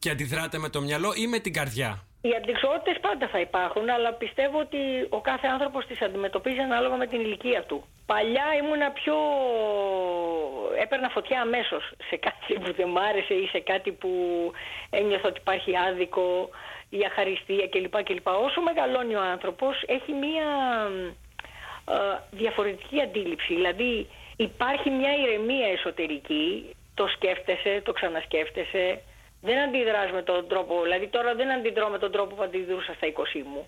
[0.00, 1.90] και αντιδράτε με το μυαλό ή με την καρδιά.
[2.22, 7.06] Οι αντικσότητες πάντα θα υπάρχουν, αλλά πιστεύω ότι ο κάθε άνθρωπος τις αντιμετωπίζει ανάλογα με
[7.06, 7.84] την ηλικία του.
[8.06, 9.16] Παλιά ήμουνα πιο...
[10.82, 14.10] έπαιρνα φωτιά αμέσως σε κάτι που δεν μ' άρεσε ή σε κάτι που
[14.90, 16.50] ένιωθα ότι υπάρχει άδικο
[16.88, 18.02] ή αχαριστία κλπ.
[18.02, 18.26] κλπ.
[18.26, 20.46] Όσο μεγαλώνει ο άνθρωπος έχει μία
[21.88, 23.54] ε, διαφορετική αντίληψη.
[23.54, 29.00] Δηλαδή υπάρχει μια ηρεμία εσωτερική, το σκέφτεσαι, το ξανασκέφτεσαι,
[29.40, 33.06] δεν αντιδράς με τον τρόπο, δηλαδή τώρα δεν αντιδρώ με τον τρόπο που αντιδρούσα στα
[33.06, 33.62] 20 μου.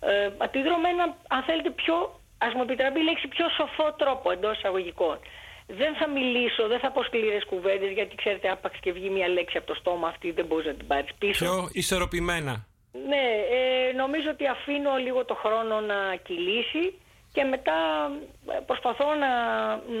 [0.00, 4.30] Ε, αντιδρώ με ένα, αν θέλετε, πιο, ας μου επιτραπεί η λέξη, πιο σοφό τρόπο
[4.30, 5.18] εντός εισαγωγικών.
[5.66, 9.56] Δεν θα μιλήσω, δεν θα πω σκληρές κουβέντες, γιατί ξέρετε, άπαξ και βγει μια λέξη
[9.56, 11.44] από το στόμα αυτή, δεν μπορείς να την πάρεις πίσω.
[11.44, 12.66] Πιο ισορροπημένα.
[13.08, 13.24] Ναι,
[13.58, 16.98] ε, νομίζω ότι αφήνω λίγο το χρόνο να κυλήσει
[17.32, 17.78] και μετά
[18.48, 19.32] ε, προσπαθώ να,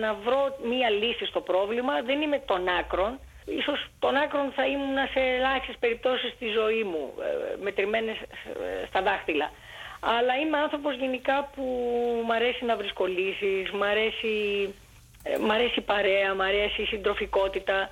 [0.00, 2.02] να βρω μία λύση στο πρόβλημα.
[2.02, 3.20] Δεν είμαι των άκρων.
[3.46, 9.02] Ίσως των άκρων θα ήμουν σε ελάχιστες περιπτώσεις στη ζωή μου, ε, μετρημένες ε, στα
[9.02, 9.50] δάχτυλα.
[10.00, 11.62] Αλλά είμαι άνθρωπος γενικά που
[12.24, 14.34] μου αρέσει να βρίσκω λύσεις, μου αρέσει,
[15.40, 17.88] μ αρέσει η παρέα, μου αρέσει η συντροφικότητα,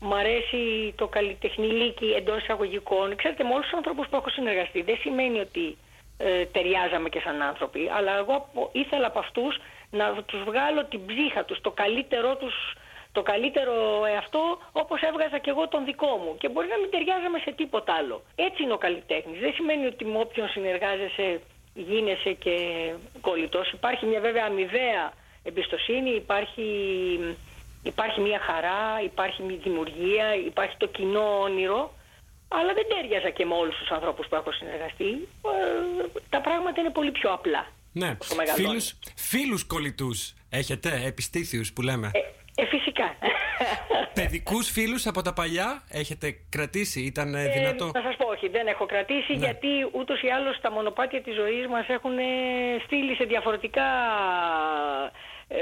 [0.00, 3.16] μου αρέσει το καλλιτεχνηλίκι εντός εισαγωγικών.
[3.16, 5.76] Ξέρετε, με όλους τους ανθρώπους που έχω συνεργαστεί δεν σημαίνει ότι
[6.18, 9.58] ε, ταιριάζαμε και σαν άνθρωποι, αλλά εγώ ήθελα από αυτούς
[9.90, 12.54] να τους βγάλω την ψύχα τους, το καλύτερό τους
[13.18, 13.74] το καλύτερο
[14.14, 14.44] εαυτό
[14.82, 18.16] όπως έβγαζα και εγώ τον δικό μου και μπορεί να μην ταιριάζαμε σε τίποτα άλλο.
[18.46, 19.38] Έτσι είναι ο καλλιτέχνης.
[19.44, 21.28] Δεν σημαίνει ότι με όποιον συνεργάζεσαι
[21.74, 22.56] γίνεσαι και
[23.20, 23.66] κολλητός.
[23.78, 25.04] Υπάρχει μια βέβαια αμοιβαία
[25.42, 26.68] εμπιστοσύνη, υπάρχει,
[27.82, 31.94] υπάρχει μια χαρά, υπάρχει μια δημιουργία, υπάρχει το κοινό όνειρο,
[32.48, 35.10] αλλά δεν τέριαζα και με όλους τους ανθρώπους που έχω συνεργαστεί.
[35.42, 37.62] Ε, τα πράγματα είναι πολύ πιο απλά.
[37.92, 38.16] Ναι,
[38.54, 42.20] φίλους, φίλους κολλητούς έχετε, επιστήθιους που λέμε; Ε,
[42.58, 43.14] ε, φυσικά.
[44.18, 48.66] Παιδικούς φίλους από τα παλιά έχετε κρατήσει, ήταν ε, δυνατό; Να σας πω, όχι, δεν
[48.66, 49.44] έχω κρατήσει ναι.
[49.44, 52.16] γιατί ούτως ή άλλως τα μονοπάτια της ζωής μας έχουν
[52.84, 53.88] στείλει σε διαφορετικά.
[55.48, 55.58] Ε,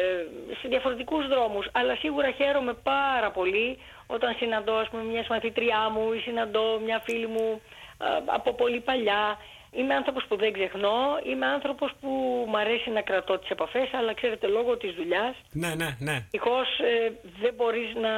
[0.61, 6.13] σε διαφορετικούς δρόμους αλλά σίγουρα χαίρομαι πάρα πολύ όταν συναντώ ας πούμε, μια μαθήτριά μου
[6.13, 7.61] ή συναντώ μια φίλη μου
[8.27, 9.39] από πολύ παλιά
[9.79, 12.09] Είμαι άνθρωπος που δεν ξεχνώ, είμαι άνθρωπος που
[12.49, 16.27] μου αρέσει να κρατώ τις επαφές, αλλά ξέρετε λόγω της δουλειάς, ναι, ναι, ναι.
[16.79, 18.11] ε, δεν μπορείς να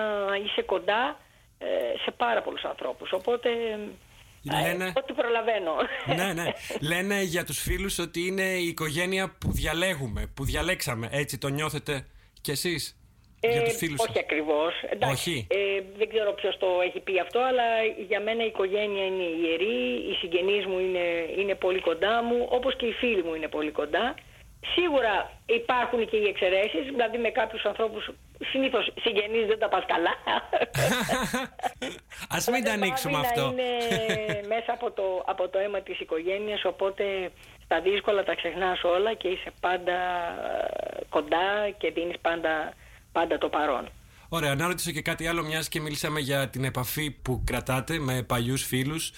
[0.45, 1.19] είσαι κοντά
[1.59, 1.67] ε,
[2.05, 3.49] σε πάρα πολλούς ανθρώπους, οπότε...
[4.51, 4.93] Ε, Λένε...
[4.97, 5.73] ό,τι προλαβαίνω.
[6.07, 6.51] Ναι, ναι.
[6.91, 11.09] Λένε για τους φίλους ότι είναι η οικογένεια που διαλέγουμε, που διαλέξαμε.
[11.11, 12.07] Έτσι το νιώθετε
[12.41, 12.96] κι εσείς;
[13.41, 13.63] Ε,
[13.97, 14.73] όχι ακριβώς.
[15.13, 15.47] Όχι.
[15.51, 17.65] Ε, δεν ξέρω ποιος το έχει πει αυτό, αλλά
[18.09, 21.05] για μένα η οικογένεια είναι ιερή, οι συγγενείς μου είναι,
[21.39, 24.15] είναι πολύ κοντά μου, όπως και οι φίλοι μου είναι πολύ κοντά.
[24.75, 28.11] Σίγουρα υπάρχουν και οι εξαιρέσεις, δηλαδή με κάποιους ανθρώπους
[28.51, 30.11] συνήθως συγγενείς δεν τα πας καλά.
[32.37, 33.53] Α μην τα ανοίξουμε αυτό.
[33.53, 33.71] Είναι
[34.55, 37.31] μέσα από το, από το αίμα της οικογένειας, οπότε
[37.65, 39.99] στα δύσκολα τα ξεχνάς όλα και είσαι πάντα
[41.09, 42.73] κοντά και δίνεις πάντα
[43.19, 43.85] πάντα το παρόν.
[44.29, 48.23] Ωραία, να ρωτήσω και κάτι άλλο, μιας και μιλήσαμε για την επαφή που κρατάτε με
[48.23, 49.13] παλιούς φίλους.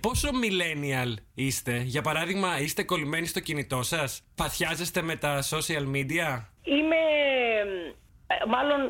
[0.00, 6.28] Πόσο millennial είστε, για παράδειγμα, είστε κολλημένοι στο κινητό σας, παθιάζεστε με τα social media;
[6.62, 7.02] Είμαι.
[8.26, 8.80] Ε, μάλλον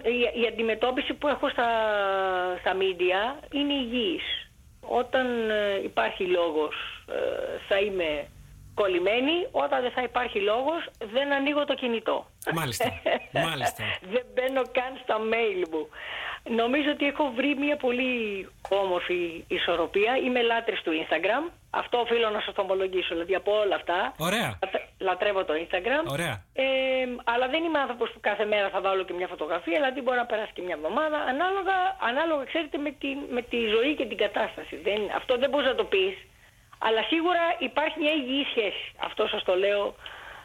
[0.43, 1.69] η, αντιμετώπιση που έχω στα,
[2.61, 3.21] στα media
[3.53, 4.27] είναι υγιής.
[4.81, 6.75] Όταν ε, υπάρχει λόγος
[7.07, 7.15] ε,
[7.69, 8.27] θα είμαι
[8.81, 10.81] κολλημένη, όταν δεν θα υπάρχει λόγος
[11.15, 12.17] δεν ανοίγω το κινητό.
[12.53, 12.89] Μάλιστα,
[13.49, 13.83] μάλιστα.
[14.13, 15.83] δεν μπαίνω καν στα mail μου.
[16.63, 18.13] Νομίζω ότι έχω βρει μια πολύ
[18.69, 20.13] όμορφη ισορροπία.
[20.25, 21.43] Είμαι λάτρης του Instagram.
[21.71, 23.09] Αυτό οφείλω να σας το ομολογήσω.
[23.15, 24.15] Δηλαδή από όλα αυτά.
[24.19, 24.59] Ωραία.
[24.99, 26.05] Λατρεύω το Instagram.
[26.17, 26.45] Ωραία.
[26.53, 26.65] Ε,
[27.25, 29.77] αλλά δεν είμαι άνθρωπος που κάθε μέρα θα βάλω και μια φωτογραφία.
[29.81, 31.19] Δηλαδή μπορεί να περάσει και μια εβδομάδα.
[31.33, 31.77] Ανάλογα,
[32.11, 34.77] ανάλογα ξέρετε, με τη, με τη ζωή και την κατάσταση.
[34.77, 36.15] Δεν, αυτό δεν μπορείς να το πεις.
[36.83, 38.85] Αλλά σίγουρα υπάρχει μια υγιή σχέση.
[38.99, 39.95] Αυτό σας το λέω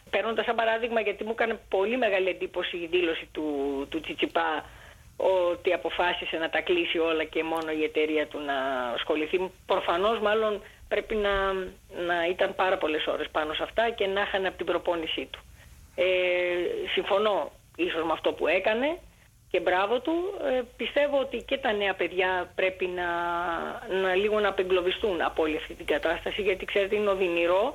[0.10, 3.48] παίρνοντας σαν παράδειγμα γιατί μου έκανε πολύ μεγάλη εντύπωση η δήλωση του,
[3.89, 4.65] του Τσιτσιπά
[5.17, 8.58] ότι αποφάσισε να τα κλείσει όλα και μόνο η εταιρεία του να
[8.93, 9.52] ασχοληθεί.
[9.65, 11.54] Προφανώς μάλλον πρέπει να,
[12.10, 15.39] να ήταν πάρα πολλές ώρες πάνω σε αυτά και να είχαν από την προπόνησή του.
[15.95, 16.06] Ε,
[16.93, 19.00] συμφωνώ ίσως με αυτό που έκανε
[19.56, 20.15] και μπράβο του.
[20.52, 23.10] Ε, πιστεύω ότι και τα νέα παιδιά πρέπει να,
[24.02, 27.65] να λίγο να απεγκλωβιστούν από όλη αυτή την κατάσταση γιατί ξέρετε είναι οδυνηρό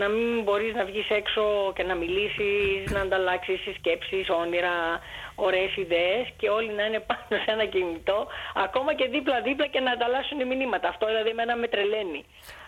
[0.00, 1.42] να μην μπορείς να βγεις έξω
[1.76, 4.74] και να μιλήσεις, να ανταλλάξεις σκέψεις, όνειρα,
[5.34, 8.18] ωραίες ιδέες και όλοι να είναι πάνω σε ένα κινητό
[8.54, 10.88] ακόμα και δίπλα-δίπλα και να ανταλλάσσουν μηνύματα.
[10.88, 12.24] Αυτό δηλαδή εμένα με τρελαίνει.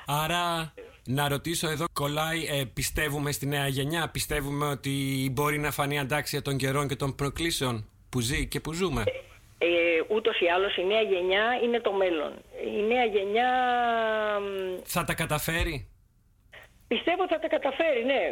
[0.06, 0.72] Άρα
[1.04, 4.94] να ρωτήσω εδώ, κολλάει, ε, πιστεύουμε στη νέα γενιά, πιστεύουμε ότι
[5.32, 7.74] μπορεί να φανεί αντάξια των καιρών και των προκλήσεων;
[8.16, 9.02] Που ζει και που ζούμε.
[9.58, 9.68] Ε,
[10.14, 12.32] ούτως ή άλλως η νέα γενιά είναι το μέλλον.
[12.78, 13.50] Η νέα γενιά...
[14.84, 15.76] Θα τα καταφέρει;
[16.88, 18.22] Πιστεύω ότι θα τα καταφέρει, ναι.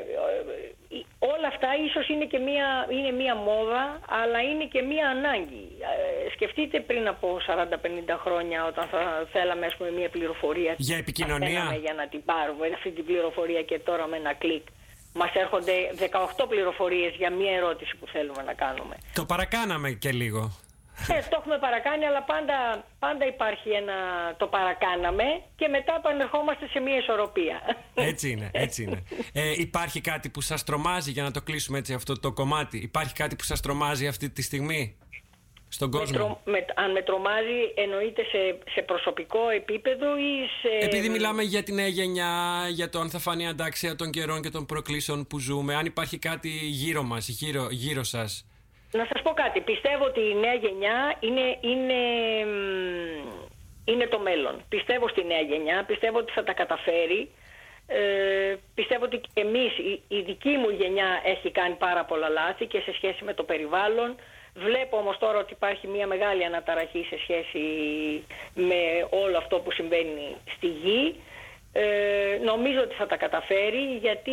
[0.93, 3.85] Ε, όλα αυτά ίσως είναι και μία, είναι μία μόδα,
[4.21, 5.67] αλλά είναι και μία ανάγκη.
[5.81, 10.75] Ε, σκεφτείτε πριν από 40-50 χρόνια όταν θα θέλαμε πούμε, μία πληροφορία.
[10.77, 14.67] Για επικοινωνία; Για να την πάρουμε αυτή την πληροφορία και τώρα με ένα κλικ
[15.15, 15.73] μας έρχονται
[16.43, 18.97] 18 πληροφορίες για μία ερώτηση που θέλουμε να κάνουμε.
[19.15, 20.53] Το παρακάναμε και λίγο.
[21.09, 23.95] Ε, το έχουμε παρακάνει, αλλά πάντα, πάντα υπάρχει ένα
[24.37, 25.25] το παρακάναμε
[25.57, 27.61] και μετά επανερχόμαστε σε μία ισορροπία.
[27.95, 29.03] Έτσι είναι, έτσι είναι.
[29.33, 32.79] Ε, υπάρχει κάτι που σας τρομάζει για να το κλείσουμε έτσι αυτό το κομμάτι.
[32.79, 34.97] Υπάρχει κάτι που σας τρομάζει αυτή τη στιγμή;
[35.75, 36.41] Στον κόσμο.
[36.45, 40.87] Με, αν με τρομάζει εννοείται σε, σε προσωπικό επίπεδο ή σε...
[40.87, 42.33] Επειδή μιλάμε για τη νέα γενιά,
[42.71, 46.19] για το αν θα φανεί αντάξια των καιρών και των προκλήσεων που ζούμε, αν υπάρχει
[46.19, 48.47] κάτι γύρω μας, γύρω, γύρω σας.
[48.93, 49.61] Να σας πω κάτι.
[49.61, 52.01] Πιστεύω ότι η νέα γενιά είναι, είναι,
[53.85, 54.55] είναι το μέλλον.
[54.69, 57.31] Πιστεύω στη νέα γενιά, πιστεύω ότι θα τα καταφέρει.
[57.87, 62.67] Ε, πιστεύω ότι και εμείς, η, η δική μου γενιά έχει κάνει πάρα πολλά λάθη
[62.67, 64.17] και σε σχέση με το περιβάλλον
[64.55, 67.65] Βλέπω όμως τώρα ότι υπάρχει μια μεγάλη αναταραχή σε σχέση
[68.55, 71.15] με όλο αυτό που συμβαίνει στη γη.
[71.77, 74.33] Ε, νομίζω ότι θα τα καταφέρει γιατί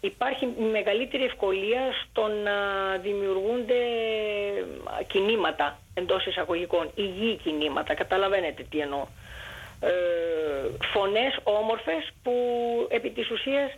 [0.00, 2.56] υπάρχει μεγαλύτερη ευκολία στο να
[2.96, 3.80] δημιουργούνται
[5.06, 9.06] κινήματα εντός εισαγωγικών, υγιή κινήματα, καταλαβαίνετε τι εννοώ.
[9.80, 9.90] Ε,
[10.92, 12.32] φωνές όμορφες που
[12.90, 13.70] επί της ουσίας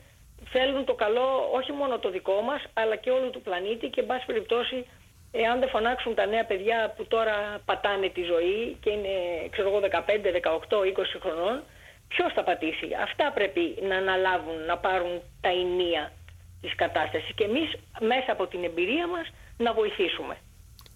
[0.50, 4.06] θέλουν το καλό όχι μόνο το δικό μας αλλά και όλου του πλανήτη και εν
[4.06, 4.86] πάση περιπτώσει
[5.32, 9.14] εάν δεν φωνάξουν τα νέα παιδιά που τώρα πατάνε τη ζωή και είναι
[9.50, 11.62] ξέρω εγώ 15, 18, 20 χρονών
[12.08, 16.12] ποιος θα πατήσει; Αυτά πρέπει να αναλάβουν, να πάρουν τα ενία
[16.60, 17.68] της κατάστασης και εμείς
[18.00, 20.36] μέσα από την εμπειρία μας να βοηθήσουμε.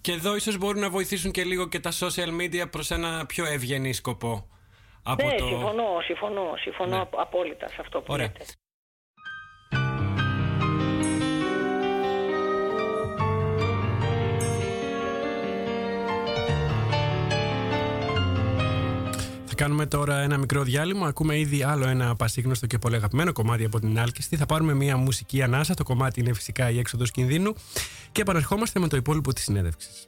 [0.01, 3.45] Και εδώ ίσως μπορούν να βοηθήσουν και λίγο και τα social media προς ένα πιο
[3.45, 4.49] ευγενή σκοπό.
[5.03, 5.45] Από ναι, το...
[5.45, 7.03] συμφωνώ, συμφωνώ, συμφωνώ ναι.
[7.15, 8.25] απόλυτα σε αυτό που Ωραία.
[8.25, 8.45] λέτε.
[19.57, 21.07] Κάνουμε τώρα ένα μικρό διάλειμμα.
[21.07, 24.35] Ακούμε ήδη άλλο ένα πασίγνωστο και πολύ αγαπημένο κομμάτι από την Άλκηστη.
[24.35, 25.73] Θα πάρουμε μια μουσική ανάσα.
[25.73, 27.53] Το κομμάτι είναι φυσικά η έξοδος κινδύνου.
[28.11, 30.07] Και επαναρχόμαστε με το υπόλοιπο της συνέντευξης.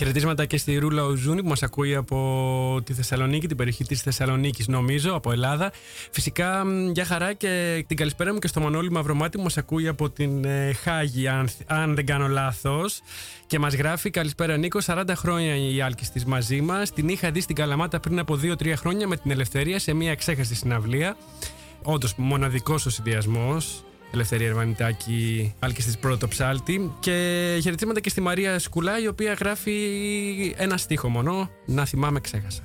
[0.00, 4.68] Χαιρετίσματα και στη Ρούλα Οζούνη που μας ακούει από τη Θεσσαλονίκη, την περιοχή της Θεσσαλονίκης
[4.68, 5.72] νομίζω, από Ελλάδα.
[6.10, 10.10] Φυσικά για χαρά και την καλησπέρα μου και στο Μανώλη Μαυρομάτη που μας ακούει από
[10.10, 13.00] την ε, Χάγη αν, αν δεν κάνω λάθος.
[13.46, 16.92] Και μας γράφει καλησπέρα Νίκο, 40 χρόνια η Άλκης της μαζί μας.
[16.92, 20.54] Την είχα δει στην Καλαμάτα πριν από 2-3 χρόνια με την Ελευθερία σε μια εξέχαστη
[20.54, 21.16] συναυλία.
[21.82, 23.84] Όντως μοναδικός ο συνδυασμός.
[24.12, 26.92] Ελευθερία Ερβανιτάκη, Άλκη τη πρώτο ψάλτη.
[27.00, 31.50] Και χαιρετήματα και στη Μαρία Σκουλά, η οποία γράφει ένα στίχο μόνο.
[31.66, 32.62] Να θυμάμαι, ξέχασα.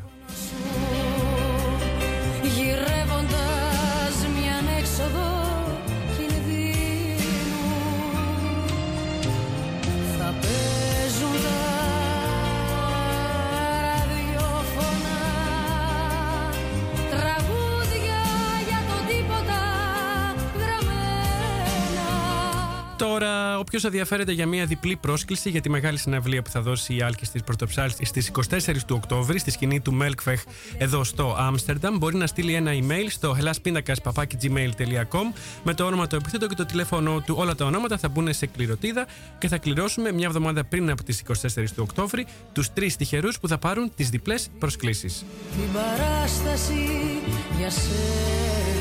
[23.57, 27.25] Όποιος ενδιαφέρεται για μια διπλή πρόσκληση για τη μεγάλη συναυλία που θα δώσει η Άλκη
[27.25, 30.43] τη Πρωτοψάλτη στις 24 του Οκτώβρη στη σκηνή του Μέλκφεχ
[30.77, 36.47] εδώ στο Άμστερνταμ, μπορεί να στείλει ένα email στο hellasπίνακα.gmail.com με το όνομα, το επίθετο
[36.47, 37.35] και το τηλέφωνο του.
[37.37, 41.23] Όλα τα ονόματα θα μπουν σε κληροτίδα και θα κληρώσουμε μια εβδομάδα πριν από τις
[41.27, 41.33] 24
[41.75, 45.25] του Οκτώβρη τους τρεις τυχερούς που θα πάρουν τις διπλές προσκλήσεις.
[45.51, 46.89] Την παράσταση
[47.57, 48.74] για σένα.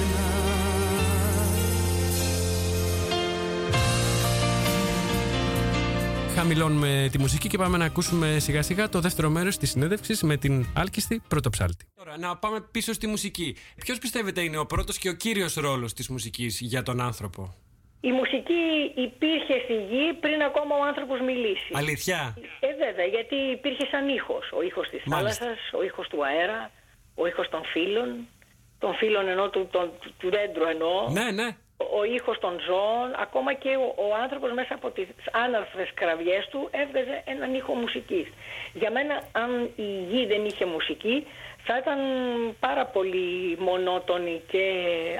[6.34, 10.36] Χαμηλώνουμε τη μουσική και πάμε να ακούσουμε σιγά σιγά το δεύτερο μέρος της συνέντευξης με
[10.36, 11.84] την άλκιστη πρωτοψάλτη.
[11.96, 13.56] Τώρα, να πάμε πίσω στη μουσική.
[13.76, 17.54] Ποιος πιστεύετε είναι ο πρώτος και ο κύριος ρόλος της μουσικής για τον άνθρωπο,
[18.00, 18.62] Η μουσική
[18.94, 21.70] υπήρχε στη γη πριν ακόμα ο άνθρωπος μιλήσει.
[21.72, 24.52] Αλήθεια; Ε, βέβαια, γιατί υπήρχε σαν ήχος.
[24.58, 26.70] Ο ήχος της θάλασσας, ο ήχος του αέρα,
[27.14, 28.08] ο ήχος των φύλων.
[28.78, 31.10] Των φύλων ενώ του, του, του δέντρου εννοώ.
[31.10, 31.56] Ναι, ναι
[31.98, 36.68] ο ήχος των ζώων, ακόμα και ο, ο άνθρωπος μέσα από τις άναρθρες κραυγές του
[36.70, 38.26] έβγαζε έναν ήχο μουσικής.
[38.72, 41.26] Για μένα αν η γη δεν είχε μουσική
[41.66, 41.98] θα ήταν
[42.60, 44.64] πάρα πολύ μονότονη και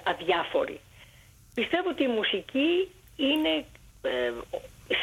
[0.05, 0.81] αδιάφορη.
[1.55, 3.65] Πιστεύω ότι η μουσική είναι
[4.03, 4.33] ε,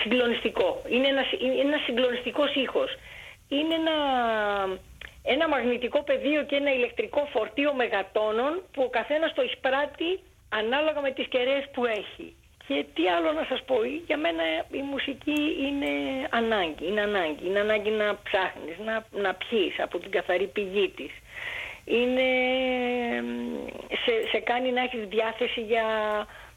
[0.02, 0.82] συγκλονιστικό.
[0.90, 1.26] Είναι ένας,
[1.62, 2.98] ένας συγκλονιστικός ήχος.
[3.50, 3.98] Είναι ένα,
[5.24, 10.20] ένα μαγνητικό πεδίο και ένα ηλεκτρικό φορτίο μεγατόνων που ο καθένας το εισπράττει
[10.60, 12.36] ανάλογα με τις κεραίες που έχει.
[12.68, 13.76] Και τι άλλο να σας πω,
[14.06, 15.92] για μένα η μουσική είναι
[16.30, 17.46] ανάγκη, είναι ανάγκη.
[17.48, 21.12] Είναι ανάγκη να ψάχνεις, να, να πιείς από την καθαρή πηγή της.
[21.86, 22.30] Είναι,
[24.04, 25.86] σε, σε κάνει να έχεις διάθεση για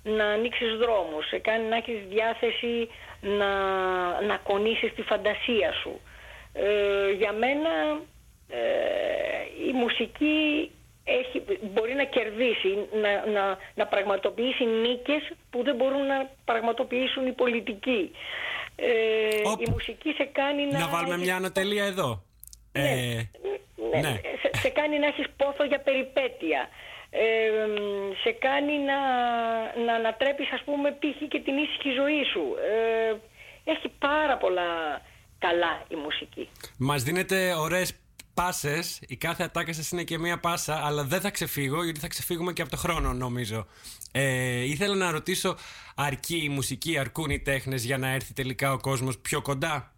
[0.02, 2.88] να ανοίξεις δρόμους, σε κάνει να έχεις διάθεση
[3.20, 3.50] να,
[4.20, 6.00] να κονίσεις τη φαντασία σου.
[6.52, 8.00] Ε, για μένα
[8.48, 10.70] ε, η μουσική
[11.04, 11.42] έχει έχει,
[11.72, 18.10] μπορεί να κερδίσει, να, να, να πραγματοποιήσει νίκες που δεν μπορούν να πραγματοποιήσουν οι πολιτικοί.
[18.76, 18.88] Ε,
[19.58, 20.78] η μουσική σε κάνει να...
[20.78, 22.22] Να βάλουμε μια ανατελεία εδώ.
[22.72, 23.30] Ναι, ε,
[23.92, 24.20] ναι, ναι.
[24.42, 26.68] Σε, σε, κάνει να έχεις πόθο για περιπέτεια.
[27.10, 27.50] Ε,
[28.22, 28.98] σε κάνει να,
[29.84, 31.28] να ανατρέπεις ας πούμε π.χ.
[31.28, 32.54] και την ήσυχη ζωή σου.
[32.72, 33.14] Ε,
[33.64, 35.00] έχει πάρα πολλά
[35.38, 36.48] καλά η μουσική.
[36.78, 38.03] Μας δίνετε ωραίες
[38.34, 42.08] πάσες, η κάθε ατάκα σας είναι και μία πάσα, αλλά δεν θα ξεφύγω γιατί θα
[42.08, 43.66] ξεφύγουμε και από το χρόνο νομίζω.
[44.12, 45.56] Ε, ήθελα να ρωτήσω,
[45.96, 49.92] αρκεί η μουσική, αρκούν οι τέχνες για να έρθει τελικά ο κόσμος πιο κοντά;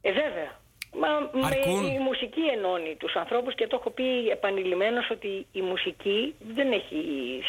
[0.00, 0.62] Ε, βέβαια.
[1.00, 1.08] Μα
[1.48, 1.56] με,
[1.94, 6.96] η μουσική ενώνει τους ανθρώπους και το έχω πει επανειλημμένως ότι η μουσική δεν έχει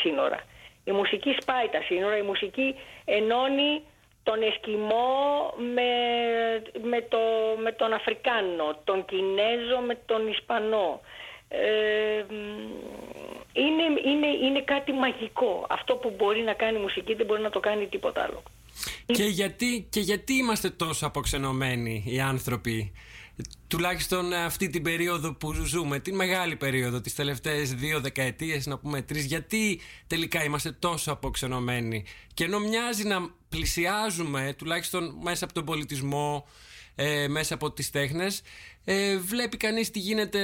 [0.01, 0.39] σύνορα.
[0.83, 2.75] Η μουσική σπάει τα σύνορα, η μουσική
[3.05, 3.81] ενώνει
[4.27, 5.09] τον Εσκιμό
[5.75, 5.89] με,
[6.91, 7.21] με, το,
[7.63, 11.01] με τον Αφρικάνο, τον Κινέζο με τον Ισπανό.
[11.47, 12.25] Ε,
[13.53, 15.65] είναι, είναι, είναι κάτι μαγικό.
[15.69, 18.43] Αυτό που μπορεί να κάνει η μουσική δεν μπορεί να το κάνει τίποτα άλλο.
[19.05, 22.93] Και γιατί, και γιατί είμαστε τόσο αποξενωμένοι οι άνθρωποι
[23.67, 29.01] τουλάχιστον αυτή την περίοδο που ζούμε, την μεγάλη περίοδο, τις τελευταίες δύο δεκαετίες, να πούμε
[29.01, 35.65] τρεις, γιατί τελικά είμαστε τόσο αποξενωμένοι; Και ενώ μοιάζει να πλησιάζουμε, τουλάχιστον μέσα από τον
[35.65, 36.47] πολιτισμό,
[36.95, 38.41] ε, μέσα από τις τέχνες,
[38.85, 40.41] ε, βλέπει κανείς τι γίνεται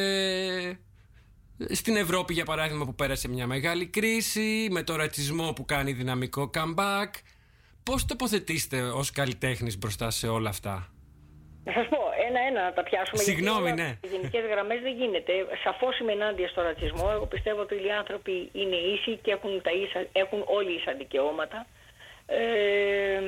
[1.69, 6.49] στην Ευρώπη, για παράδειγμα, που πέρασε μια μεγάλη κρίση, με το ρατσισμό που κάνει δυναμικό
[6.53, 7.11] comeback.
[7.83, 10.75] Πώς τοποθετήστε ως καλλιτέχνης μπροστά σε όλα αυτά;
[11.63, 11.97] Να σας πω,
[12.27, 13.21] ένα-ένα να τα πιάσουμε.
[13.21, 13.97] Συγγνώμη, γιατί ναι.
[14.03, 15.33] Οι γενικές γραμμές δεν γίνεται.
[15.63, 17.07] Σαφώς είμαι ενάντια στο ρατσισμό.
[17.15, 21.67] Εγώ πιστεύω ότι οι άνθρωποι είναι ίσοι και έχουν, τα ίσα, έχουν όλοι ίσα δικαιώματα.
[22.39, 23.21] Ε,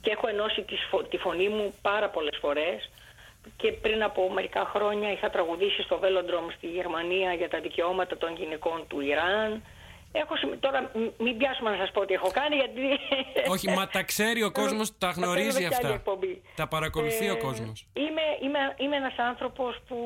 [0.00, 0.64] και έχω ενώσει
[1.10, 2.90] τη φωνή μου πάρα πολλές φορές.
[3.56, 8.34] Και πριν από μερικά χρόνια είχα τραγουδήσει στο Velodrome στη Γερμανία για τα δικαιώματα των
[8.36, 9.62] γυναικών του Ιράν
[10.22, 12.82] Έχω, τώρα μην πιάσουμε να σας πω τι έχω κάνει γιατί...
[13.54, 16.02] Όχι, μα τα ξέρει ο κόσμος, τα γνωρίζει αυτά.
[16.56, 17.86] Τα παρακολουθεί ο ε, κόσμος.
[17.92, 19.96] Είμαι, είμαι, είμαι ένας άνθρωπος που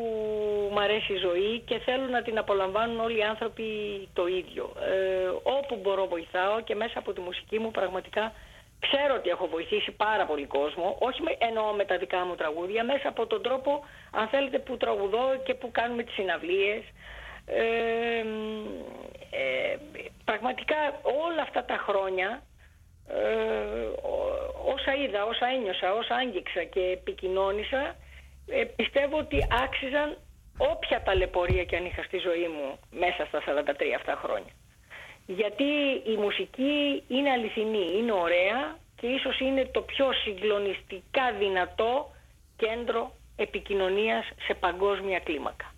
[0.73, 3.65] μου αρέσει η ζωή και θέλω να την απολαμβάνουν όλοι οι άνθρωποι
[4.13, 4.73] το ίδιο.
[4.81, 8.33] Ε, όπου μπορώ βοηθάω και μέσα από τη μουσική μου πραγματικά
[8.81, 10.97] ξέρω ότι έχω βοηθήσει πάρα πολύ κόσμο.
[10.99, 14.77] Όχι με, εννοώ με τα δικά μου τραγούδια, μέσα από τον τρόπο αν θέλετε που
[14.77, 16.83] τραγουδώ και που κάνουμε τις συναυλίες.
[17.51, 18.19] Ε,
[19.31, 19.77] ε,
[20.25, 22.43] πραγματικά όλα αυτά τα χρόνια
[23.09, 23.89] ε,
[24.75, 27.97] όσα είδα, όσα ένιωσα, όσα άγγιξα και επικοινώνησα
[28.47, 30.19] ε, πιστεύω ότι άξιζαν
[30.59, 34.53] όποια ταλαιπωρία και αν είχα στη ζωή μου μέσα στα 43 αυτά χρόνια.
[35.27, 35.71] Γιατί
[36.07, 42.11] η μουσική είναι αληθινή, είναι ωραία και ίσως είναι το πιο συγκλονιστικά δυνατό
[42.57, 45.73] κέντρο επικοινωνίας σε παγκόσμια κλίμακα.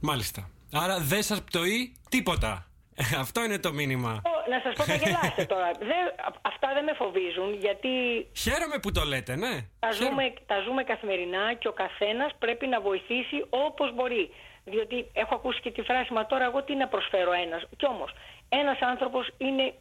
[0.00, 0.50] Μάλιστα.
[0.72, 2.66] Άρα δεν σας πτωεί τίποτα.
[3.24, 4.22] Αυτό είναι το μήνυμα.
[4.50, 5.70] Να σας πω, θα γελάσετε τώρα.
[5.78, 6.04] Δεν,
[6.42, 7.88] αυτά δεν με φοβίζουν γιατί.
[8.36, 9.54] Χαίρομαι που το λέτε, ναι.
[9.78, 14.30] Τα ζούμε, τα ζούμε καθημερινά και ο καθένας πρέπει να βοηθήσει όπως μπορεί.
[14.64, 17.62] Διότι έχω ακούσει και τη φράση, μα τώρα εγώ τι να προσφέρω ένας.
[17.76, 18.10] Κι όμως,
[18.48, 19.74] ένας άνθρωπος είναι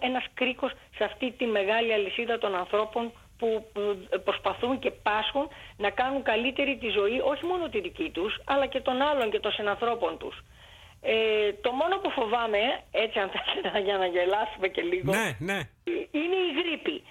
[0.00, 3.48] ένας κρίκος σε αυτή τη μεγάλη αλυσίδα των ανθρώπων που
[4.24, 8.80] προσπαθούν και πάσχουν να κάνουν καλύτερη τη ζωή, όχι μόνο τη δική τους, αλλά και
[8.80, 10.36] των άλλων και των συνανθρώπων τους.
[11.02, 12.58] Ε, το μόνο που φοβάμαι,
[12.90, 15.58] έτσι αν θέλετε για να γελάσουμε και λίγο, ναι, ναι.
[16.10, 17.02] είναι η γρήπη.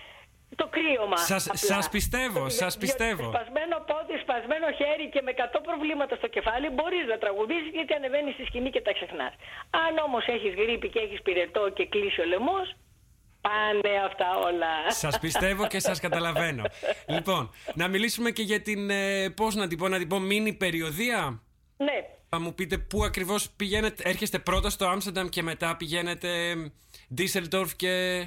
[0.55, 1.17] Το κρύωμα.
[1.17, 3.23] Σας, σας πιστεύω, σας πιστεύω.
[3.33, 8.33] Σπασμένο πόδι, σπασμένο χέρι και με 100 προβλήματα στο κεφάλι μπορείς να τραγουδήσεις γιατί ανεβαίνεις
[8.33, 9.33] στη σκηνή και τα ξεχνάς.
[9.85, 12.67] Αν όμως έχεις γρήπη και έχεις πυρετό και κλείσει ο λαιμός,
[13.41, 14.91] πάνε αυτά όλα.
[14.91, 16.63] Σας πιστεύω και σας καταλαβαίνω.
[17.07, 18.89] λοιπόν, να μιλήσουμε και για την.
[18.89, 21.41] Ε, Πώς να την πω, να την πω, μίνι περιοδία.
[21.77, 22.05] Ναι.
[22.29, 24.09] Θα μου πείτε πού ακριβώς πηγαίνετε.
[24.09, 26.55] Έρχεστε πρώτα στο Άμστερνταμ και μετά πηγαίνετε
[27.13, 28.25] Ντίσσελντορφ και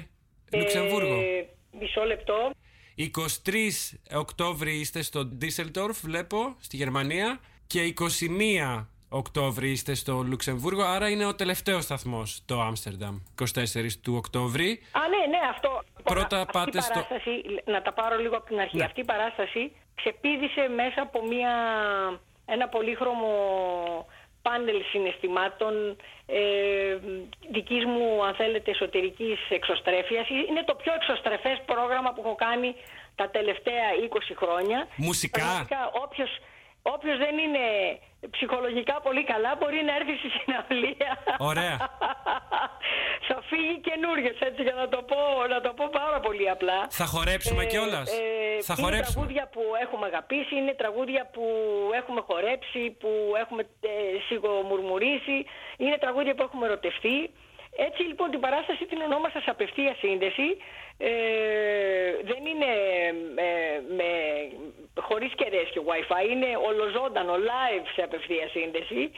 [0.53, 1.47] Λουξεμβούργο; Ε,
[1.79, 2.51] μισό λεπτό.
[2.95, 3.69] 23
[4.15, 7.39] Οκτώβρη είστε στο Ντίσσελντορφ, βλέπω, στη Γερμανία.
[7.67, 13.45] Και 21 Οκτώβρη είστε στο Λουξεμβούργο, άρα είναι ο τελευταίος σταθμός το Άμστερνταμ, 24
[14.03, 14.79] του Οκτώβρη.
[14.91, 15.83] Α, ναι, ναι, αυτό.
[16.03, 17.31] Πρώτα αυτή πάτε η παράσταση,
[17.65, 18.77] να τα πάρω λίγο από την αρχή.
[18.77, 18.83] Ναι.
[18.83, 21.53] Αυτή η παράσταση ξεπίδησε μέσα από μια,
[22.45, 23.31] ένα πολύχρωμο
[24.41, 25.73] πάνελ συναισθημάτων
[26.25, 26.41] ε,
[27.51, 30.29] δικής μου, αν θέλετε, εσωτερικής εξωστρέφειας.
[30.29, 32.75] Είναι το πιο εξωστρεφές πρόγραμμα που έχω κάνει
[33.15, 34.87] τα τελευταία 20 χρόνια.
[34.95, 35.67] Μουσικά.
[36.03, 36.29] όποιος,
[36.81, 37.65] όποιος δεν είναι
[38.29, 41.11] ψυχολογικά πολύ καλά μπορεί να έρθει στη συναυλία.
[41.49, 41.77] Ωραία.
[43.27, 45.17] θα φύγει καινούριος, έτσι για να το, πω,
[45.49, 46.87] να το πω πάρα πολύ απλά.
[46.89, 48.07] Θα χορέψουμε ε, κιόλας.
[48.11, 48.17] Ε,
[48.61, 49.13] θα είναι χορέψουμε.
[49.13, 51.45] τραγούδια που έχουμε αγαπήσει, είναι τραγούδια που
[51.99, 53.09] έχουμε χορέψει, που
[53.43, 53.89] έχουμε ε,
[54.27, 55.37] σιγομουρμουρίσει,
[55.77, 57.17] είναι τραγούδια που έχουμε ερωτευτεί.
[57.75, 60.57] Έτσι λοιπόν την παράσταση την ονόμασα σε απευθεία σύνδεση.
[60.97, 61.11] Ε,
[62.23, 62.71] δεν είναι
[63.35, 64.09] ε, με,
[65.01, 69.11] χωρίς κεραίες και wifi, είναι ολοζώντανο live σε απευθεία σύνδεση.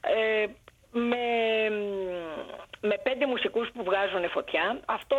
[0.00, 0.46] Ε,
[0.92, 1.24] με,
[2.80, 4.80] με πέντε μουσικούς που βγάζουν φωτιά.
[4.84, 5.16] Αυτό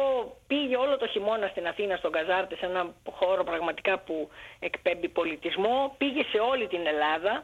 [0.48, 4.30] πήγε όλο το χειμώνα στην Αθήνα, στον Καζάρτε, σε ένα χώρο πραγματικά που
[4.60, 5.96] εκπέμπει πολιτισμό.
[5.98, 7.44] Πήγε σε όλη την Ελλάδα.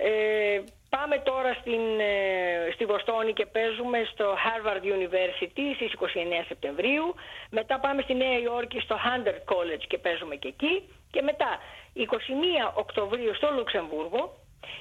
[0.00, 7.14] Ε, πάμε τώρα στην, ε, στη Βοστόνη και παίζουμε στο Harvard University στις 29 Σεπτεμβρίου.
[7.50, 10.82] Μετά πάμε στη Νέα Υόρκη στο Hunter College και παίζουμε και εκεί.
[11.10, 11.58] Και μετά
[11.94, 14.32] 21 Οκτωβρίου στο Λουξεμβούργο,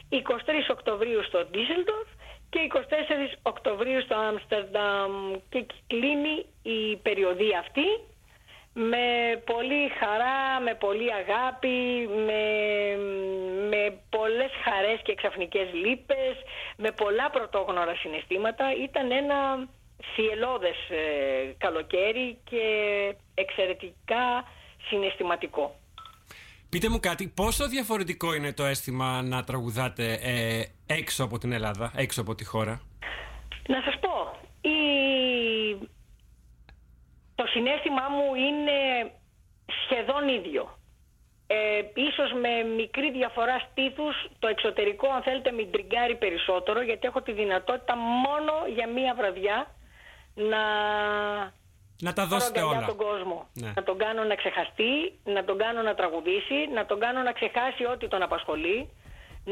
[0.10, 0.18] 23
[0.72, 2.08] Οκτωβρίου στο Ντίσελντορφ
[2.50, 2.80] και 24
[3.42, 5.12] Οκτωβρίου στο Άμστερνταμ
[5.50, 7.88] και κλείνει η περιοδία αυτή
[8.78, 9.06] με
[9.52, 12.42] πολύ χαρά, με πολύ αγάπη, με,
[13.72, 16.36] με πολλές χαρές και ξαφνικές λύπες,
[16.78, 18.66] με πολλά πρωτόγνωρα συναισθήματα.
[18.88, 19.68] Ήταν ένα
[20.14, 22.66] θυελώδες ε, καλοκαίρι και
[23.34, 24.26] εξαιρετικά
[24.88, 25.76] συναισθηματικό.
[26.70, 31.92] Πείτε μου κάτι, πόσο διαφορετικό είναι το αίσθημα να τραγουδάτε ε, έξω από την Ελλάδα,
[31.96, 32.82] έξω από τη χώρα;
[33.68, 34.78] Να σας πω, η...
[37.58, 39.12] το συνέστημά μου είναι
[39.84, 40.78] σχεδόν ίδιο.
[41.48, 47.22] Ε, ίσως με μικρή διαφορά στήθους το εξωτερικό αν θέλετε με τριγκάρει περισσότερο γιατί έχω
[47.22, 49.68] τη δυνατότητα μόνο για μία βραδιά
[50.34, 50.64] να
[52.02, 52.86] να τα δώσετε όλα.
[52.86, 53.48] τον κόσμο.
[53.54, 53.72] Ναι.
[53.76, 57.86] Να τον κάνω να ξεχαστεί, να τον κάνω να τραγουδήσει, να τον κάνω να ξεχάσει
[57.86, 58.90] ό,τι τον απασχολεί,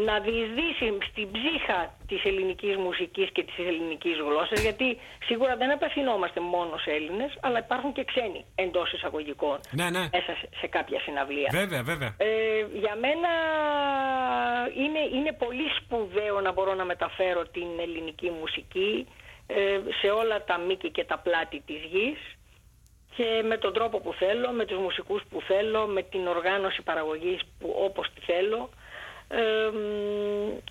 [0.04, 6.39] να διεισδύσει στην ψύχα της ελληνικής μουσικής και της ελληνικής γλώσσας, γιατί σίγουρα δεν απευθυνόμαστε
[6.39, 10.10] μόνο σε Έλληνες, αλλά υπάρχουν και ξένοι εντός εισαγωγικών ναι, ναι.
[10.12, 11.50] μέσα σε, κάποια συναυλία.
[11.52, 12.16] Βέβαια, βέβαια.
[12.18, 12.28] Ε,
[12.74, 13.32] για μένα
[14.84, 19.08] είναι, είναι πολύ σπουδαίο να μπορώ να μεταφέρω την ελληνική μουσική
[19.48, 22.20] ε, σε όλα τα μήκη και τα πλάτη της γης
[23.16, 27.39] και με τον τρόπο που θέλω, με τους μουσικούς που θέλω, με την οργάνωση παραγωγής
[27.60, 28.70] που όπως τη θέλω.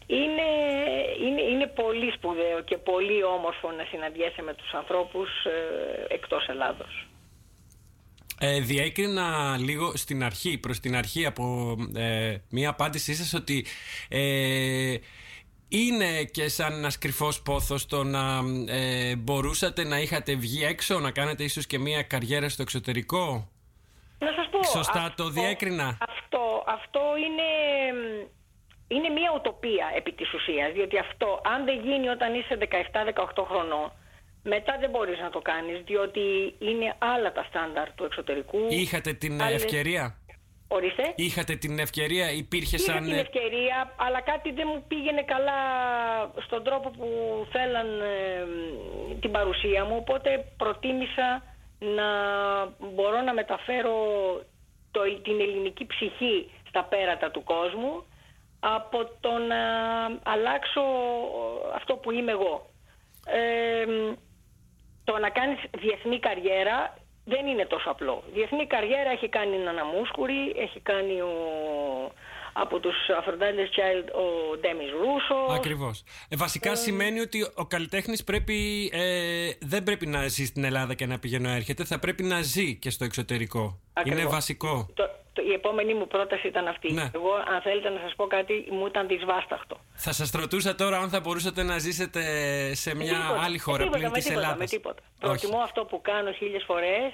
[0.06, 0.48] Είναι,
[1.24, 7.06] είναι, είναι πολύ σπουδαίο και πολύ όμορφο να συναντιέσαι με τους ανθρώπους ε, εκτός Ελλάδος.
[8.38, 13.66] Ε, διέκρινα λίγο στην αρχή, προς την αρχή από ε, μία απάντησή σας ότι
[14.08, 14.94] ε,
[15.68, 21.10] είναι και σαν ένας κρυφός πόθος το να ε, μπορούσατε να είχατε βγει έξω, να
[21.10, 23.48] κάνετε ίσως και μια καριέρα στο εξωτερικό;
[24.18, 24.62] Να σας πω.
[24.62, 27.48] Σωστά το διέκρινα; Αυτό, αυτό είναι,
[28.94, 30.72] είναι μια ουτοπία επί της ουσίας.
[30.72, 33.92] Διότι αυτό, αν δεν γίνει όταν είσαι 17-18 χρονών,
[34.42, 38.60] μετά δεν μπορείς να το κάνεις, διότι είναι άλλα τα στάνταρ του εξωτερικού.
[38.68, 40.04] Είχατε την ευκαιρία;
[40.68, 43.04] Ορίστε; Είχατε την ευκαιρία, υπήρχε Είχα σαν...
[43.04, 45.60] την ευκαιρία, αλλά κάτι δεν μου πήγαινε καλά
[46.46, 47.08] στον τρόπο που
[47.52, 48.44] θέλαν ε,
[49.20, 51.42] την παρουσία μου, οπότε προτίμησα
[51.78, 52.08] να
[52.94, 53.96] μπορώ να μεταφέρω
[54.90, 58.04] το, την ελληνική ψυχή στα πέρατα του κόσμου
[58.76, 59.62] από το να
[60.22, 60.82] αλλάξω
[61.74, 62.70] αυτό που είμαι εγώ.
[63.26, 63.84] Ε,
[65.04, 68.22] το να κάνεις διεθνή καριέρα δεν είναι τόσο απλό.
[68.34, 71.32] Διεθνή καριέρα έχει κάνει η Ναναμούσκουρη, έχει κάνει ο,
[72.52, 75.54] από τους Aphrodite's Child ο Ντέμις Ρούσο.
[75.54, 76.04] Ακριβώς.
[76.28, 80.94] Ε, βασικά ε, σημαίνει ότι ο καλλιτέχνης πρέπει, ε, δεν πρέπει να ζει στην Ελλάδα
[80.94, 83.80] και να πηγαίνει έρχεται, θα πρέπει να ζει και στο εξωτερικό.
[84.04, 84.86] Είναι βασικό.
[84.94, 85.10] Το, το,
[85.42, 86.92] η επόμενη μου πρόταση ήταν αυτή.
[86.92, 87.10] Ναι.
[87.14, 89.76] Εγώ, αν θέλετε να σας πω κάτι, μου ήταν δυσβάσταχτο.
[89.94, 92.20] Θα σας ρωτούσα τώρα αν θα μπορούσατε να ζήσετε
[92.74, 94.58] σε μια άλλη χώρα πλην της Ελλάδας.
[94.58, 95.02] Με τίποτα.
[95.20, 97.12] Προτιμώ αυτό που κάνω χίλιες φορές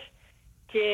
[0.73, 0.87] και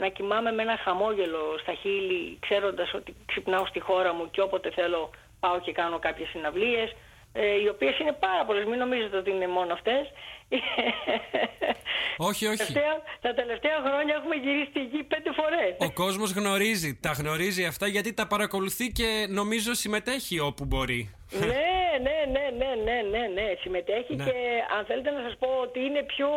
[0.00, 4.70] να κοιμάμαι με ένα χαμόγελο στα χείλη ξέροντας ότι ξυπνάω στη χώρα μου και όποτε
[4.70, 6.92] θέλω πάω και κάνω κάποιες συναυλίες
[7.36, 10.04] ε, οι οποίες είναι πάρα πολλές, μην νομίζετε ότι είναι μόνο αυτές.
[12.16, 12.72] Όχι, όχι.
[12.72, 15.76] Τα τα τελευταία χρόνια έχουμε γυρίσει τη γη πέντε φορές.
[15.78, 21.14] Ο κόσμος γνωρίζει, τα γνωρίζει αυτά γιατί τα παρακολουθεί και νομίζω συμμετέχει όπου μπορεί.
[21.30, 21.46] ναι,
[22.06, 24.24] ναι, ναι, ναι, ναι, ναι, ναι, συμμετέχει ναι.
[24.24, 24.32] και
[24.78, 26.28] αν θέλετε να σας πω ότι είναι πιο,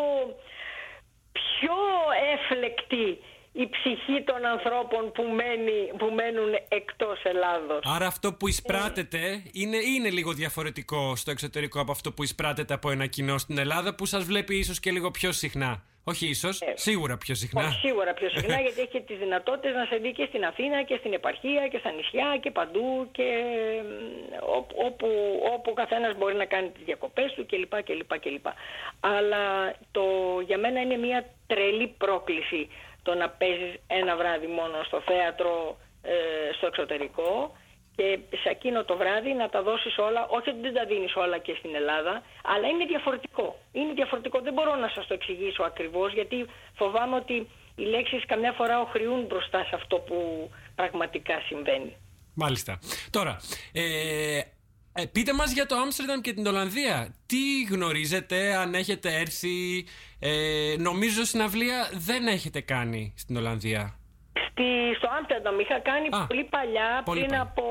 [1.31, 1.77] πιο
[2.33, 3.19] έφλεκτη
[3.63, 7.79] η ψυχή των ανθρώπων που, μένει, που μένουν εκτός Ελλάδος.
[7.83, 12.89] Άρα αυτό που εισπράτεται είναι, είναι λίγο διαφορετικό στο εξωτερικό από αυτό που εισπράτεται από
[12.89, 16.73] ένα κοινό στην Ελλάδα που σας βλέπει ίσως και λίγο πιο συχνά Όχι ίσως, ε,
[16.75, 17.65] σίγουρα πιο συχνά.
[17.65, 20.95] Όχι, σίγουρα πιο συχνά, γιατί έχει τις δυνατότητες να σε δει και στην Αθήνα και
[20.99, 23.29] στην επαρχία και στα νησιά και παντού και
[24.85, 25.07] όπου,
[25.53, 27.83] όπου ο καθένας μπορεί να κάνει τις διακοπές του κλπ.
[27.83, 28.45] κλπ, κλπ.
[28.99, 30.05] Αλλά το,
[30.45, 32.69] για μένα είναι μια τρελή πρόκληση
[33.07, 36.13] το να παίζεις ένα βράδυ μόνο στο θέατρο ε,
[36.57, 37.31] στο εξωτερικό
[37.95, 41.37] και σε εκείνο το βράδυ να τα δώσεις όλα, όχι ότι δεν τα δίνεις όλα
[41.37, 43.47] και στην Ελλάδα, αλλά είναι διαφορετικό.
[43.71, 46.45] Είναι διαφορετικό, δεν μπορώ να σας το εξηγήσω ακριβώς, γιατί
[46.75, 47.35] φοβάμαι ότι
[47.75, 50.17] οι λέξεις καμιά φορά οχριούν μπροστά σε αυτό που
[50.75, 51.95] πραγματικά συμβαίνει.
[52.33, 52.79] Μάλιστα.
[53.09, 53.37] Τώρα,
[53.73, 54.41] ε,
[54.99, 57.15] ε, πείτε μας για το Άμστερνταμ και την Ολλανδία.
[57.25, 59.85] Τι γνωρίζετε, αν έχετε έρθει.
[60.19, 63.96] Ε, νομίζω συναυλία δεν έχετε κάνει στην Ολλανδία.
[64.45, 64.67] Στη,
[64.97, 67.63] στο Άμστερνταμ είχα κάνει πολύ παλιά, πριν από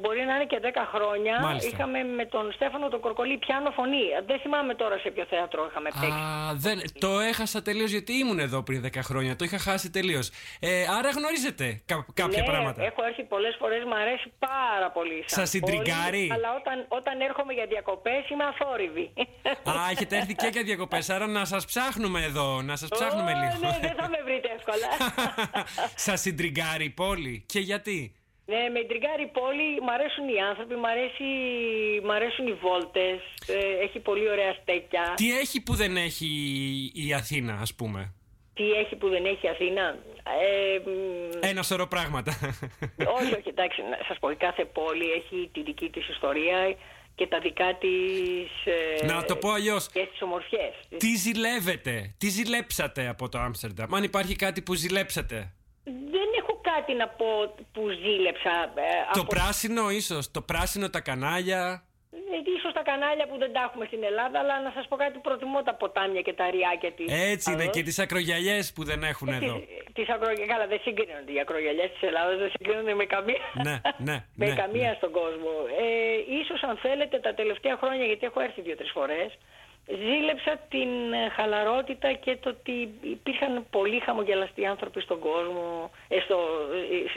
[0.00, 1.34] μπορεί να είναι και 10 χρόνια.
[1.40, 1.68] Μάλιστα.
[1.70, 4.04] Είχαμε με τον Στέφανο τον Κορκολί πιάνω φωνή.
[4.26, 6.20] Δεν θυμάμαι τώρα σε ποιο θέατρο είχαμε παίξει.
[6.20, 9.36] Α, δεν, το έχασα τελείως γιατί ήμουν εδώ πριν 10 χρόνια.
[9.36, 10.30] Το είχα χάσει τελείως.
[10.60, 12.82] Ε, άρα γνωρίζετε κα, κάποια ναι, πράγματα.
[12.82, 15.24] Έχω έρθει πολλές φορές, μου αρέσει πάρα πολύ.
[15.26, 19.12] Σας συντριγκάρει; Αλλά όταν, όταν έρχομαι για διακοπές είμαι αθόρυβη.
[19.70, 21.10] Α, έχετε έρθει και για διακοπές.
[21.10, 23.56] Άρα να σας ψάχνουμε εδώ, να σας ψάχνουμε λίγο.
[23.60, 24.88] Ναι, δεν θα με βρείτε εύκολα.
[25.94, 28.14] Σα συντριγκάρει η πόλη και γιατί;
[28.46, 31.24] Ναι, με τριγκάρει η πόλη, μ' αρέσουν οι άνθρωποι, μ' αρέσει,
[32.04, 35.12] μ αρέσουν οι βόλτες, ε, έχει πολύ ωραία στέκια.
[35.16, 36.28] Τι έχει που δεν έχει
[36.94, 38.14] η Αθήνα, ας πούμε;
[38.54, 39.98] Τι έχει που δεν έχει η Αθήνα;
[41.42, 42.38] Ε, Ένα σωρό πράγματα.
[43.18, 46.76] Όχι, όχι, εντάξει, να σας πω, η κάθε πόλη έχει τη δική της ιστορία
[47.14, 48.72] και τα δικά της...
[49.00, 49.88] Ε, να το πω αλλιώς.
[49.92, 50.74] Και τις ομορφιές.
[50.96, 55.50] Τι ζηλεύετε, τι ζηλέψατε από το Άμστερνταμ, αν υπάρχει κάτι που ζηλέψατε.
[55.86, 58.54] Δεν έχω κάτι να πω που ζήλεψα.
[58.74, 61.84] Ε, το πράσινο ίσως, το πράσινο τα κανάλια.
[62.10, 65.18] Ε, ίσως τα κανάλια που δεν τα έχουμε στην Ελλάδα, αλλά να σας πω κάτι
[65.18, 67.06] προτιμώ τα ποτάμια και τα ριάκια της.
[67.32, 69.54] Έτσι είναι και τις ακρογιαλιές που δεν έχουν ε, εδώ.
[69.96, 73.76] Τις ακρογιαλιές, καλά δεν συγκρίνονται οι ακρογιαλιές της Ελλάδας, δεν συγκρίνονται με καμία, ναι,
[74.08, 75.52] ναι, με ναι, καμία στον κόσμο.
[75.82, 75.86] Ε,
[76.40, 79.30] ίσως αν θέλετε τα τελευταία χρόνια, γιατί έχω έρθει δύο-τρεις φορές,
[79.86, 86.38] ζήλεψα την ε, χαλαρότητα και το ότι υπήρχαν πολύ χαμογελαστοί άνθρωποι στον κόσμο, ε, στο,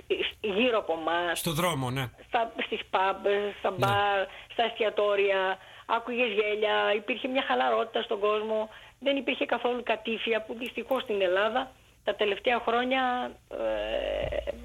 [0.07, 1.35] ε, γύρω από εμά.
[1.35, 2.09] Στο δρόμο, ναι.
[2.27, 3.23] Στα, στις pub,
[3.59, 3.77] στα ναι.
[3.77, 10.53] μπαρ, στα εστιατόρια, άκουγες γέλια, υπήρχε μια χαλαρότητα στον κόσμο, δεν υπήρχε καθόλου κατήφια που
[10.53, 11.71] δυστυχώς στην Ελλάδα
[12.03, 13.31] τα τελευταία χρόνια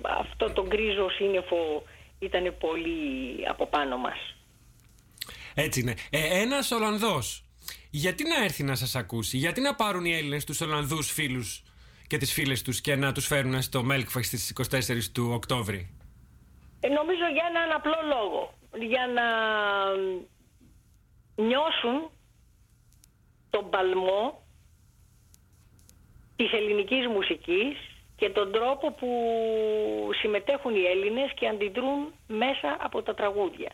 [0.02, 1.82] αυτό το γκρίζο σύννεφο
[2.18, 4.34] ήταν πολύ από πάνω μας.
[5.55, 5.94] Έτσι είναι.
[6.11, 7.43] Ε, ένας Ολλανδός
[7.90, 11.62] γιατί να έρθει να σας ακούσει, γιατί να πάρουν οι Έλληνες τους Ολλανδούς φίλους
[12.06, 15.94] και τις φίλες τους και να τους φέρουν στο Μέλκφαχ στις 24 του Οκτώβρη;
[16.80, 18.54] Ε, νομίζω για έναν απλό λόγο.
[18.88, 19.26] Για να
[21.44, 22.10] νιώσουν
[23.50, 24.42] τον παλμό
[26.36, 27.76] της ελληνικής μουσικής
[28.16, 29.08] και τον τρόπο που
[30.20, 33.72] συμμετέχουν οι Έλληνες και αντιδρούν μέσα από τα τραγούδια.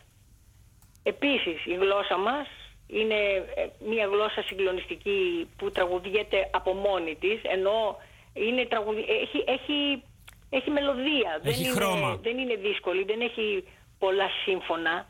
[1.03, 2.47] Επίσης η γλώσσα μας
[2.93, 3.20] είναι
[3.61, 7.97] ε, μια γλώσσα συγκλονιστική που τραγουδιέται από μόνη της ενώ
[8.32, 9.01] είναι τραγουδι...
[9.01, 10.03] έχει, έχει,
[10.51, 11.41] έχει μελωδία.
[11.43, 12.09] Έχει δεν, χρώμα.
[12.09, 13.64] Είναι, δεν είναι δύσκολη δεν έχει
[13.99, 15.09] πολλά σύμφωνα.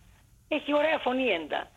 [0.48, 1.70] Έχει ωραία φωνή έντα.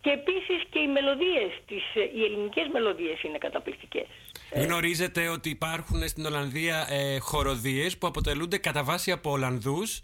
[0.00, 1.84] Και επίσης και οι μελωδίες τις,
[2.14, 4.06] οι ελληνικές μελωδίες είναι καταπληκτικές.
[4.54, 10.00] Γνωρίζετε ότι υπάρχουν στην Ολλανδία ε, χοροδίες που αποτελούνται κατά βάση από Ολλανδούς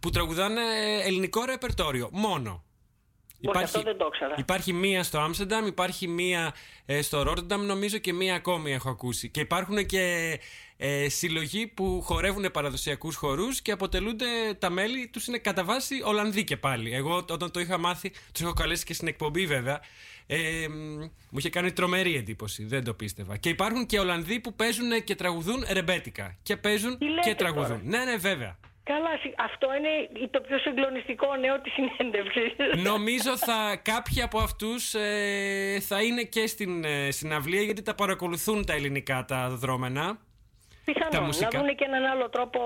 [0.00, 2.64] που τραγουδάνε ε, ελληνικό ρεπερτόριο μόνο
[3.40, 6.54] Υπάρχει, δεν το υπάρχει μία στο Άμστερνταμ, υπάρχει μία
[6.86, 9.28] ε, στο Ρότερνταμ, νομίζω και μία ακόμη έχω ακούσει.
[9.28, 10.38] Και υπάρχουν και
[10.76, 14.26] ε, συλλογοί που χορεύουν παραδοσιακούς χορούς και αποτελούνται
[14.58, 16.94] τα μέλη τους είναι κατά βάση Ολλανδοί και πάλι.
[16.94, 19.80] Εγώ όταν το είχα μάθει, τους έχω καλέσει και στην εκπομπή βέβαια,
[20.26, 20.68] ε,
[21.30, 23.36] μου είχε κάνει τρομερή εντύπωση, δεν το πίστευα.
[23.36, 26.36] Και υπάρχουν και Ολλανδοί που παίζουν και τραγουδούν ρεμπέτικα.
[26.42, 27.80] Και παίζουν και τραγουδούν.
[27.84, 28.58] Ναι, ναι, βέβαια.
[28.92, 29.10] Καλά,
[29.44, 32.52] αυτό είναι το πιο συγκλονιστικό νέο της συνέντευξης.
[32.90, 38.66] Νομίζω θα κάποιοι από αυτούς ε, θα είναι και στην ε, συναυλία γιατί τα παρακολουθούν
[38.66, 40.18] τα ελληνικά τα δρόμενα.
[40.92, 42.60] Πιθανόν, να δουν και έναν άλλο τρόπο,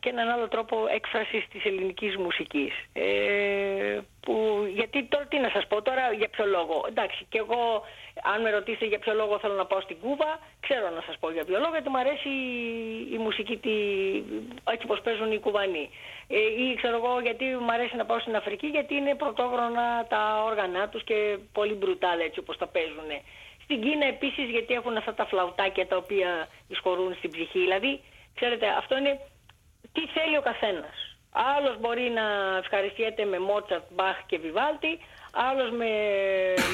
[0.00, 2.72] και έναν άλλο τρόπο έκφρασης της ελληνικής μουσικής.
[2.92, 4.34] Ε, που,
[4.74, 6.84] γιατί τώρα τι να σας πω τώρα για ποιο λόγο.
[6.88, 7.82] Εντάξει και εγώ
[8.34, 11.30] αν με ρωτήσετε για ποιο λόγο θέλω να πάω στην Κούβα ξέρω να σας πω
[11.30, 12.28] για ποιο λόγο γιατί μου αρέσει
[13.16, 13.74] η, μουσική τη,
[14.72, 15.90] έτσι πως παίζουν οι Κουβανοί.
[16.28, 20.42] Ε, ή ξέρω εγώ γιατί μου αρέσει να πάω στην Αφρική γιατί είναι πρωτόγρονα τα
[20.44, 23.10] όργανα τους και πολύ μπρουτάλ έτσι όπως τα παίζουν.
[23.70, 27.58] Στην Κίνα επίσης γιατί έχουν αυτά τα φλαουτάκια τα οποία εισχωρούν στην ψυχή.
[27.58, 28.00] Δηλαδή,
[28.34, 29.20] ξέρετε, αυτό είναι
[29.92, 30.96] τι θέλει ο καθένας.
[31.32, 34.98] Άλλος μπορεί να ευχαριστιέται με Μότσαρτ, Μπαχ και Βιβάλτη,
[35.32, 35.90] άλλος με,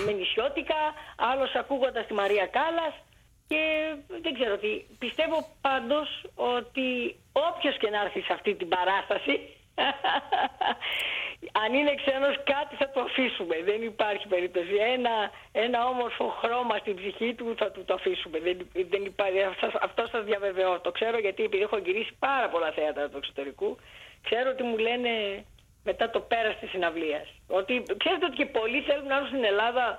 [0.07, 0.81] με νησιώτικα,
[1.17, 2.95] άλλος ακούγοντας τη Μαρία Κάλλας.
[3.49, 3.63] Και
[4.25, 4.73] δεν ξέρω τι.
[4.99, 9.56] Πιστεύω πάντως ότι όποιος και να έρθει σε αυτή την παράσταση
[11.63, 13.57] αν είναι ξένος κάτι θα το αφήσουμε.
[13.71, 14.75] Δεν υπάρχει περίπτωση.
[14.95, 15.15] Ένα,
[15.53, 18.39] ένα όμορφο χρώμα στην ψυχή του θα του το αφήσουμε.
[18.39, 18.57] Δεν,
[18.93, 19.39] δεν υπάρχει,
[19.89, 20.81] αυτό σας διαβεβαιώ.
[20.81, 23.77] Το ξέρω γιατί επειδή έχω γυρίσει πάρα πολλά θέατρα του εξωτερικού.
[24.27, 25.11] Ξέρω ότι μου λένε
[25.85, 27.27] μετά το πέρας της συναυλίας.
[27.49, 29.99] Ότι ξέρετε ότι και πολλοί θέλουν να έρθουν στην Ελλάδα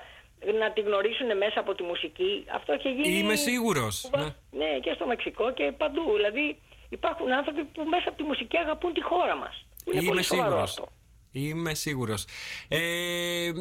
[0.59, 2.45] να τη γνωρίσουν μέσα από τη μουσική.
[2.53, 3.17] Αυτό έχει γίνει...
[3.17, 4.09] Είμαι σίγουρος.
[4.17, 4.27] Ναι.
[4.61, 6.03] ναι, και στο Μεξικό και παντού.
[6.15, 6.45] Δηλαδή
[6.89, 9.66] υπάρχουν άνθρωποι που μέσα από τη μουσική αγαπούν τη χώρα μας.
[9.91, 10.69] Είναι Είμαι πολύ σοβαρό σίγουρος.
[10.69, 10.87] αυτό.
[11.31, 12.25] Είμαι σίγουρος.
[12.67, 13.51] Ε,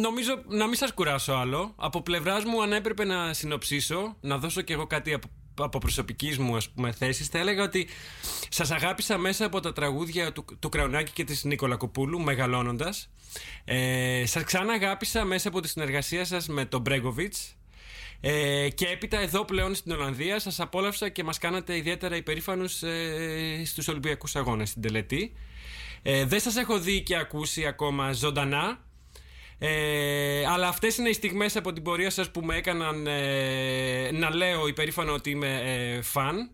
[0.00, 1.72] νομίζω να μην σας κουράσω άλλο.
[1.76, 5.28] Από πλευράς μου αν έπρεπε να συνοψίσω, να δώσω κι εγώ κάτι από,
[5.58, 7.88] από προσωπικής μου ας πούμε θέσης, θα έλεγα ότι
[8.48, 13.10] σας αγάπησα μέσα από τα τραγούδια του, του Κραουνάκη και της Νίκολα Κοπούλου, μεγαλώνοντας.
[13.64, 17.56] Ε, σας ξανά αγάπησα μέσα από τη συνεργασία σας με τον Μπρέγκοβιτς.
[18.20, 23.62] Ε, και έπειτα εδώ πλέον στην Ολλανδία σας απόλαυσα και μας κάνατε ιδιαίτερα υπερήφανους ε,
[23.64, 25.32] στους Ολυμπιακούς Αγώνες στην τελετή.
[26.08, 28.84] Ε, δεν σας έχω δει και ακούσει ακόμα ζωντανά.
[29.58, 34.34] Ε, αλλά αυτές είναι οι στιγμές από την πορεία σας που με έκαναν ε, να
[34.34, 36.50] λέω υπερήφανο ότι είμαι ε, φαν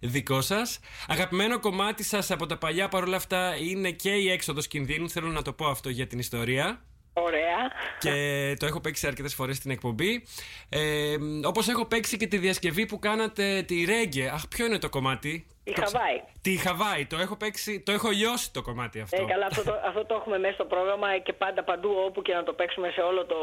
[0.00, 0.80] δικό σας.
[1.08, 5.10] Αγαπημένο κομμάτι σας από τα παλιά παρόλα αυτά είναι και η έξοδος κινδύνου.
[5.10, 6.84] Θέλω να το πω αυτό για την ιστορία.
[7.12, 7.70] Ωραία.
[7.98, 10.24] Και το έχω παίξει αρκετές φορές στην εκπομπή.
[10.68, 14.28] Ε, όπως έχω παίξει και τη διασκευή που κάνατε τη Ρέγγε.
[14.28, 16.16] Αχ, ποιο είναι το κομμάτι; Η Το ξε- Χαβάη.
[16.42, 17.02] Τη Χαβάη.
[17.06, 19.22] Το έχω παίξει, το έχω λιώσει το κομμάτι αυτό.
[19.22, 22.34] Ε, καλά, αυτό το, αυτό το έχουμε μέσα στο πρόγραμμα και πάντα παντού όπου και
[22.34, 23.36] να το παίξουμε σε, όλο το,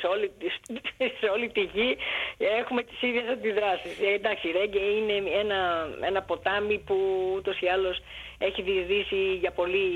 [0.00, 0.74] σε, όλη, τη-
[1.20, 1.96] σε όλη τη γη
[2.60, 3.98] έχουμε τις ίδιες αντιδράσεις.
[4.06, 6.96] Ε, εντάξει, η Ρέγγε είναι ένα, ένα ποτάμι που
[7.36, 7.96] ούτως ή άλλως
[8.46, 9.86] έχει διεισδύσει για πολύ,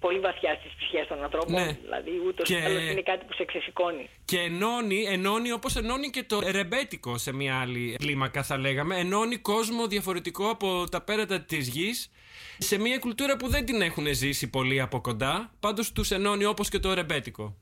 [0.00, 1.52] πολύ βαθιά στις ψυχές των ανθρώπων.
[1.52, 1.72] Ναι.
[1.82, 4.08] Δηλαδή ούτως ή Και- άλλως είναι κάτι που σε ξεσηκώνει.
[4.24, 8.96] Και ενώνει, ενώνει όπως ενώνει και το ρεμπέτικο σε μια άλλη κλίμακα θα λέγαμε.
[8.98, 12.10] Ενώνει κόσμο διαφορετικό από τα πέρατα της γης
[12.58, 15.50] σε μια κουλτούρα που δεν την έχουν ζήσει πολύ από κοντά.
[15.60, 17.54] Πάντως τους ενώνει όπως και το ρεμπέτικο.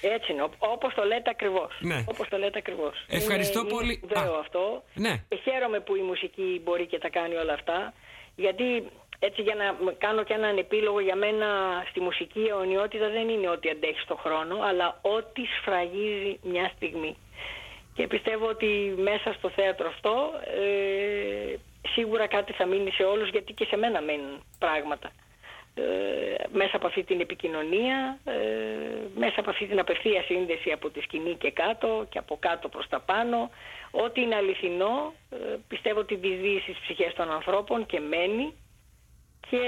[0.00, 1.72] Έτσι είναι, Ω- όπως το λέτε ακριβώς.
[1.80, 2.04] Ναι.
[2.08, 3.04] Όπως το λέτε ακριβώς.
[3.08, 3.92] Ευχαριστώ είναι, πολύ.
[3.92, 4.84] Είναι σπουδαίο Α, αυτό.
[4.94, 5.24] ναι.
[5.28, 7.92] Και χαίρομαι που η μουσική μπορεί και τα κάνει όλα αυτά.
[8.36, 8.64] Γιατί
[9.18, 11.46] έτσι για να μ- κάνω και έναν επίλογο για μένα
[11.90, 17.16] στη μουσική η αιωνιότητα δεν είναι ότι αντέχει στον χρόνο, αλλά ότι σφραγίζει μια στιγμή.
[17.94, 21.54] Και πιστεύω ότι μέσα στο θέατρο αυτό ε,
[21.88, 25.10] σίγουρα κάτι θα μείνει σε όλους γιατί και σε μένα μένουν πράγματα.
[25.76, 25.82] Ε,
[26.52, 28.32] μέσα από αυτή την επικοινωνία, ε,
[29.14, 32.88] μέσα από αυτή την απευθεία σύνδεση από τη σκηνή και κάτω και από κάτω προς
[32.88, 33.50] τα πάνω.
[33.90, 35.36] Ό,τι είναι αληθινό, ε,
[35.68, 38.54] πιστεύω ότι διδύει στις ψυχές των ανθρώπων και μένει
[39.50, 39.62] και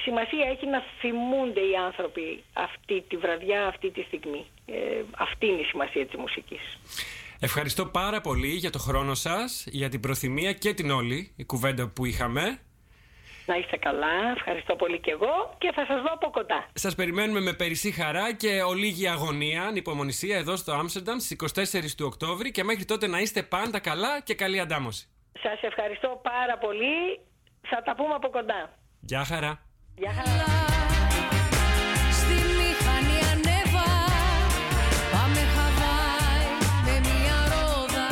[0.00, 4.46] σημασία έχει να θυμούνται οι άνθρωποι αυτή τη βραδιά, αυτή τη στιγμή.
[4.66, 6.78] Ε, αυτή είναι η σημασία της μουσικής.
[7.40, 11.88] Ευχαριστώ πάρα πολύ για το χρόνο σας, για την προθυμία και την όλη η κουβέντα
[11.88, 12.58] που είχαμε.
[13.46, 16.66] Να είστε καλά, ευχαριστώ πολύ και εγώ και θα σας δω από κοντά.
[16.74, 22.06] Σας περιμένουμε με περισσή χαρά και ολίγη αγωνία, ανυπομονησία εδώ στο Άμστερνταμ στις 24 του
[22.06, 25.08] Οκτώβρη και μέχρι τότε να είστε πάντα καλά και καλή αντάμωση.
[25.42, 27.20] Σας ευχαριστώ πάρα πολύ.
[27.70, 28.70] Θα τα πούμε από κοντά.
[29.00, 29.58] Γεια χαρά.
[29.94, 30.52] Γεια χαρά.
[32.12, 33.88] Στη μηχανή ανέβα
[35.12, 36.46] Πάμε Χαβάη
[36.84, 38.06] με μια ρόδα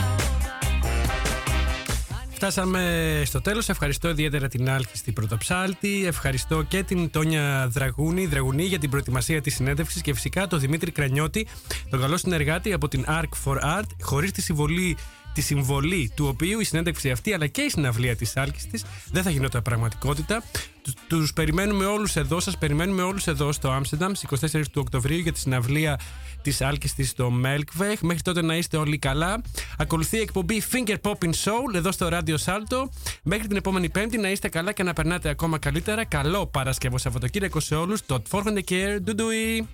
[2.30, 3.68] Φτάσαμε στο τέλος.
[3.68, 6.06] Ευχαριστώ ιδιαίτερα την Άλκη στην Πρωτοψάλτη.
[6.06, 10.90] Ευχαριστώ και την Τόνια Δραγούνη, Δραγουνή για την προετοιμασία της συνέντευξης και φυσικά τον Δημήτρη
[10.90, 11.48] Κρανιώτη,
[11.90, 14.96] τον καλό συνεργάτη από την Arc for Art, χωρίς τη συμβολή
[15.34, 19.22] τη συμβολή του οποίου η συνέντευξη αυτή αλλά και η συναυλία της Άλκης της δεν
[19.22, 20.42] θα γινόταν πραγματικότητα.
[20.82, 25.18] Τους, τους περιμένουμε όλους εδώ, σας περιμένουμε όλους εδώ στο Άμστερνταμ στις 24 του Οκτωβρίου
[25.18, 25.98] για τη συναυλία
[26.42, 27.96] της Άλκης της στο Melkweg.
[28.00, 29.42] Μέχρι τότε να είστε όλοι καλά.
[29.78, 32.88] Ακολουθεί η εκπομπή Finger Popping Soul εδώ στο Radio Salto.
[33.22, 36.04] Μέχρι την επόμενη Πέμπτη να είστε καλά και να περνάτε ακόμα καλύτερα.
[36.04, 38.06] Καλό Παρασκευό Σαββατοκύριακο σε όλους.
[38.06, 38.98] Το Forhand Care.
[39.02, 39.68] Ντουντουι.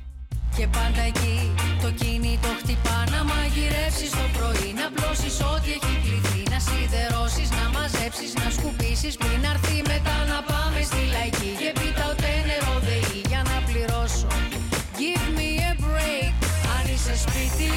[0.57, 1.51] Και πάντα εκεί
[1.83, 4.38] το κινητό χτυπά Να μαγειρεύσεις το
[8.19, 11.53] να μαζέψεις, να σκουπίσεις Πριν αρθεί μετά να πάμε στη λαϊκή.
[11.59, 14.27] Και πίτα ούτε νερό δεή για να πληρώσω.
[14.99, 16.35] Give me a break
[16.75, 17.73] Αν είσαι σπίτι.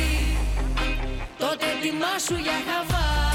[1.38, 3.31] Τότε ετοιμάσου για Χαβάη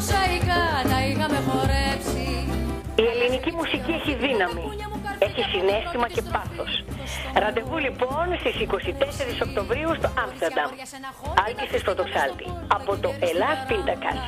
[0.00, 2.28] μοσαϊκά τα είχαμε χορέψει.
[3.02, 4.64] Η ελληνική μουσική έχει δύναμη.
[5.26, 6.72] Έχει έχει συνέστημα και πάθος.
[7.42, 10.70] Ραντεβού λοιπόν στις 24 Οκτωβρίου στο Άμστερνταμ.
[11.44, 12.46] Άλκησης Πρωτοξάλτη.
[12.78, 14.18] Από το Ελλάς Πίντακας.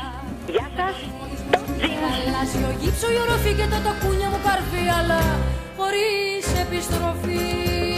[0.54, 0.96] Γεια σας,
[1.52, 1.58] το
[2.26, 5.20] Αλλάζει ο γύψο η οροφή και το τοκούνια μου καρφί αλλά
[5.78, 7.91] χωρίς επιστροφή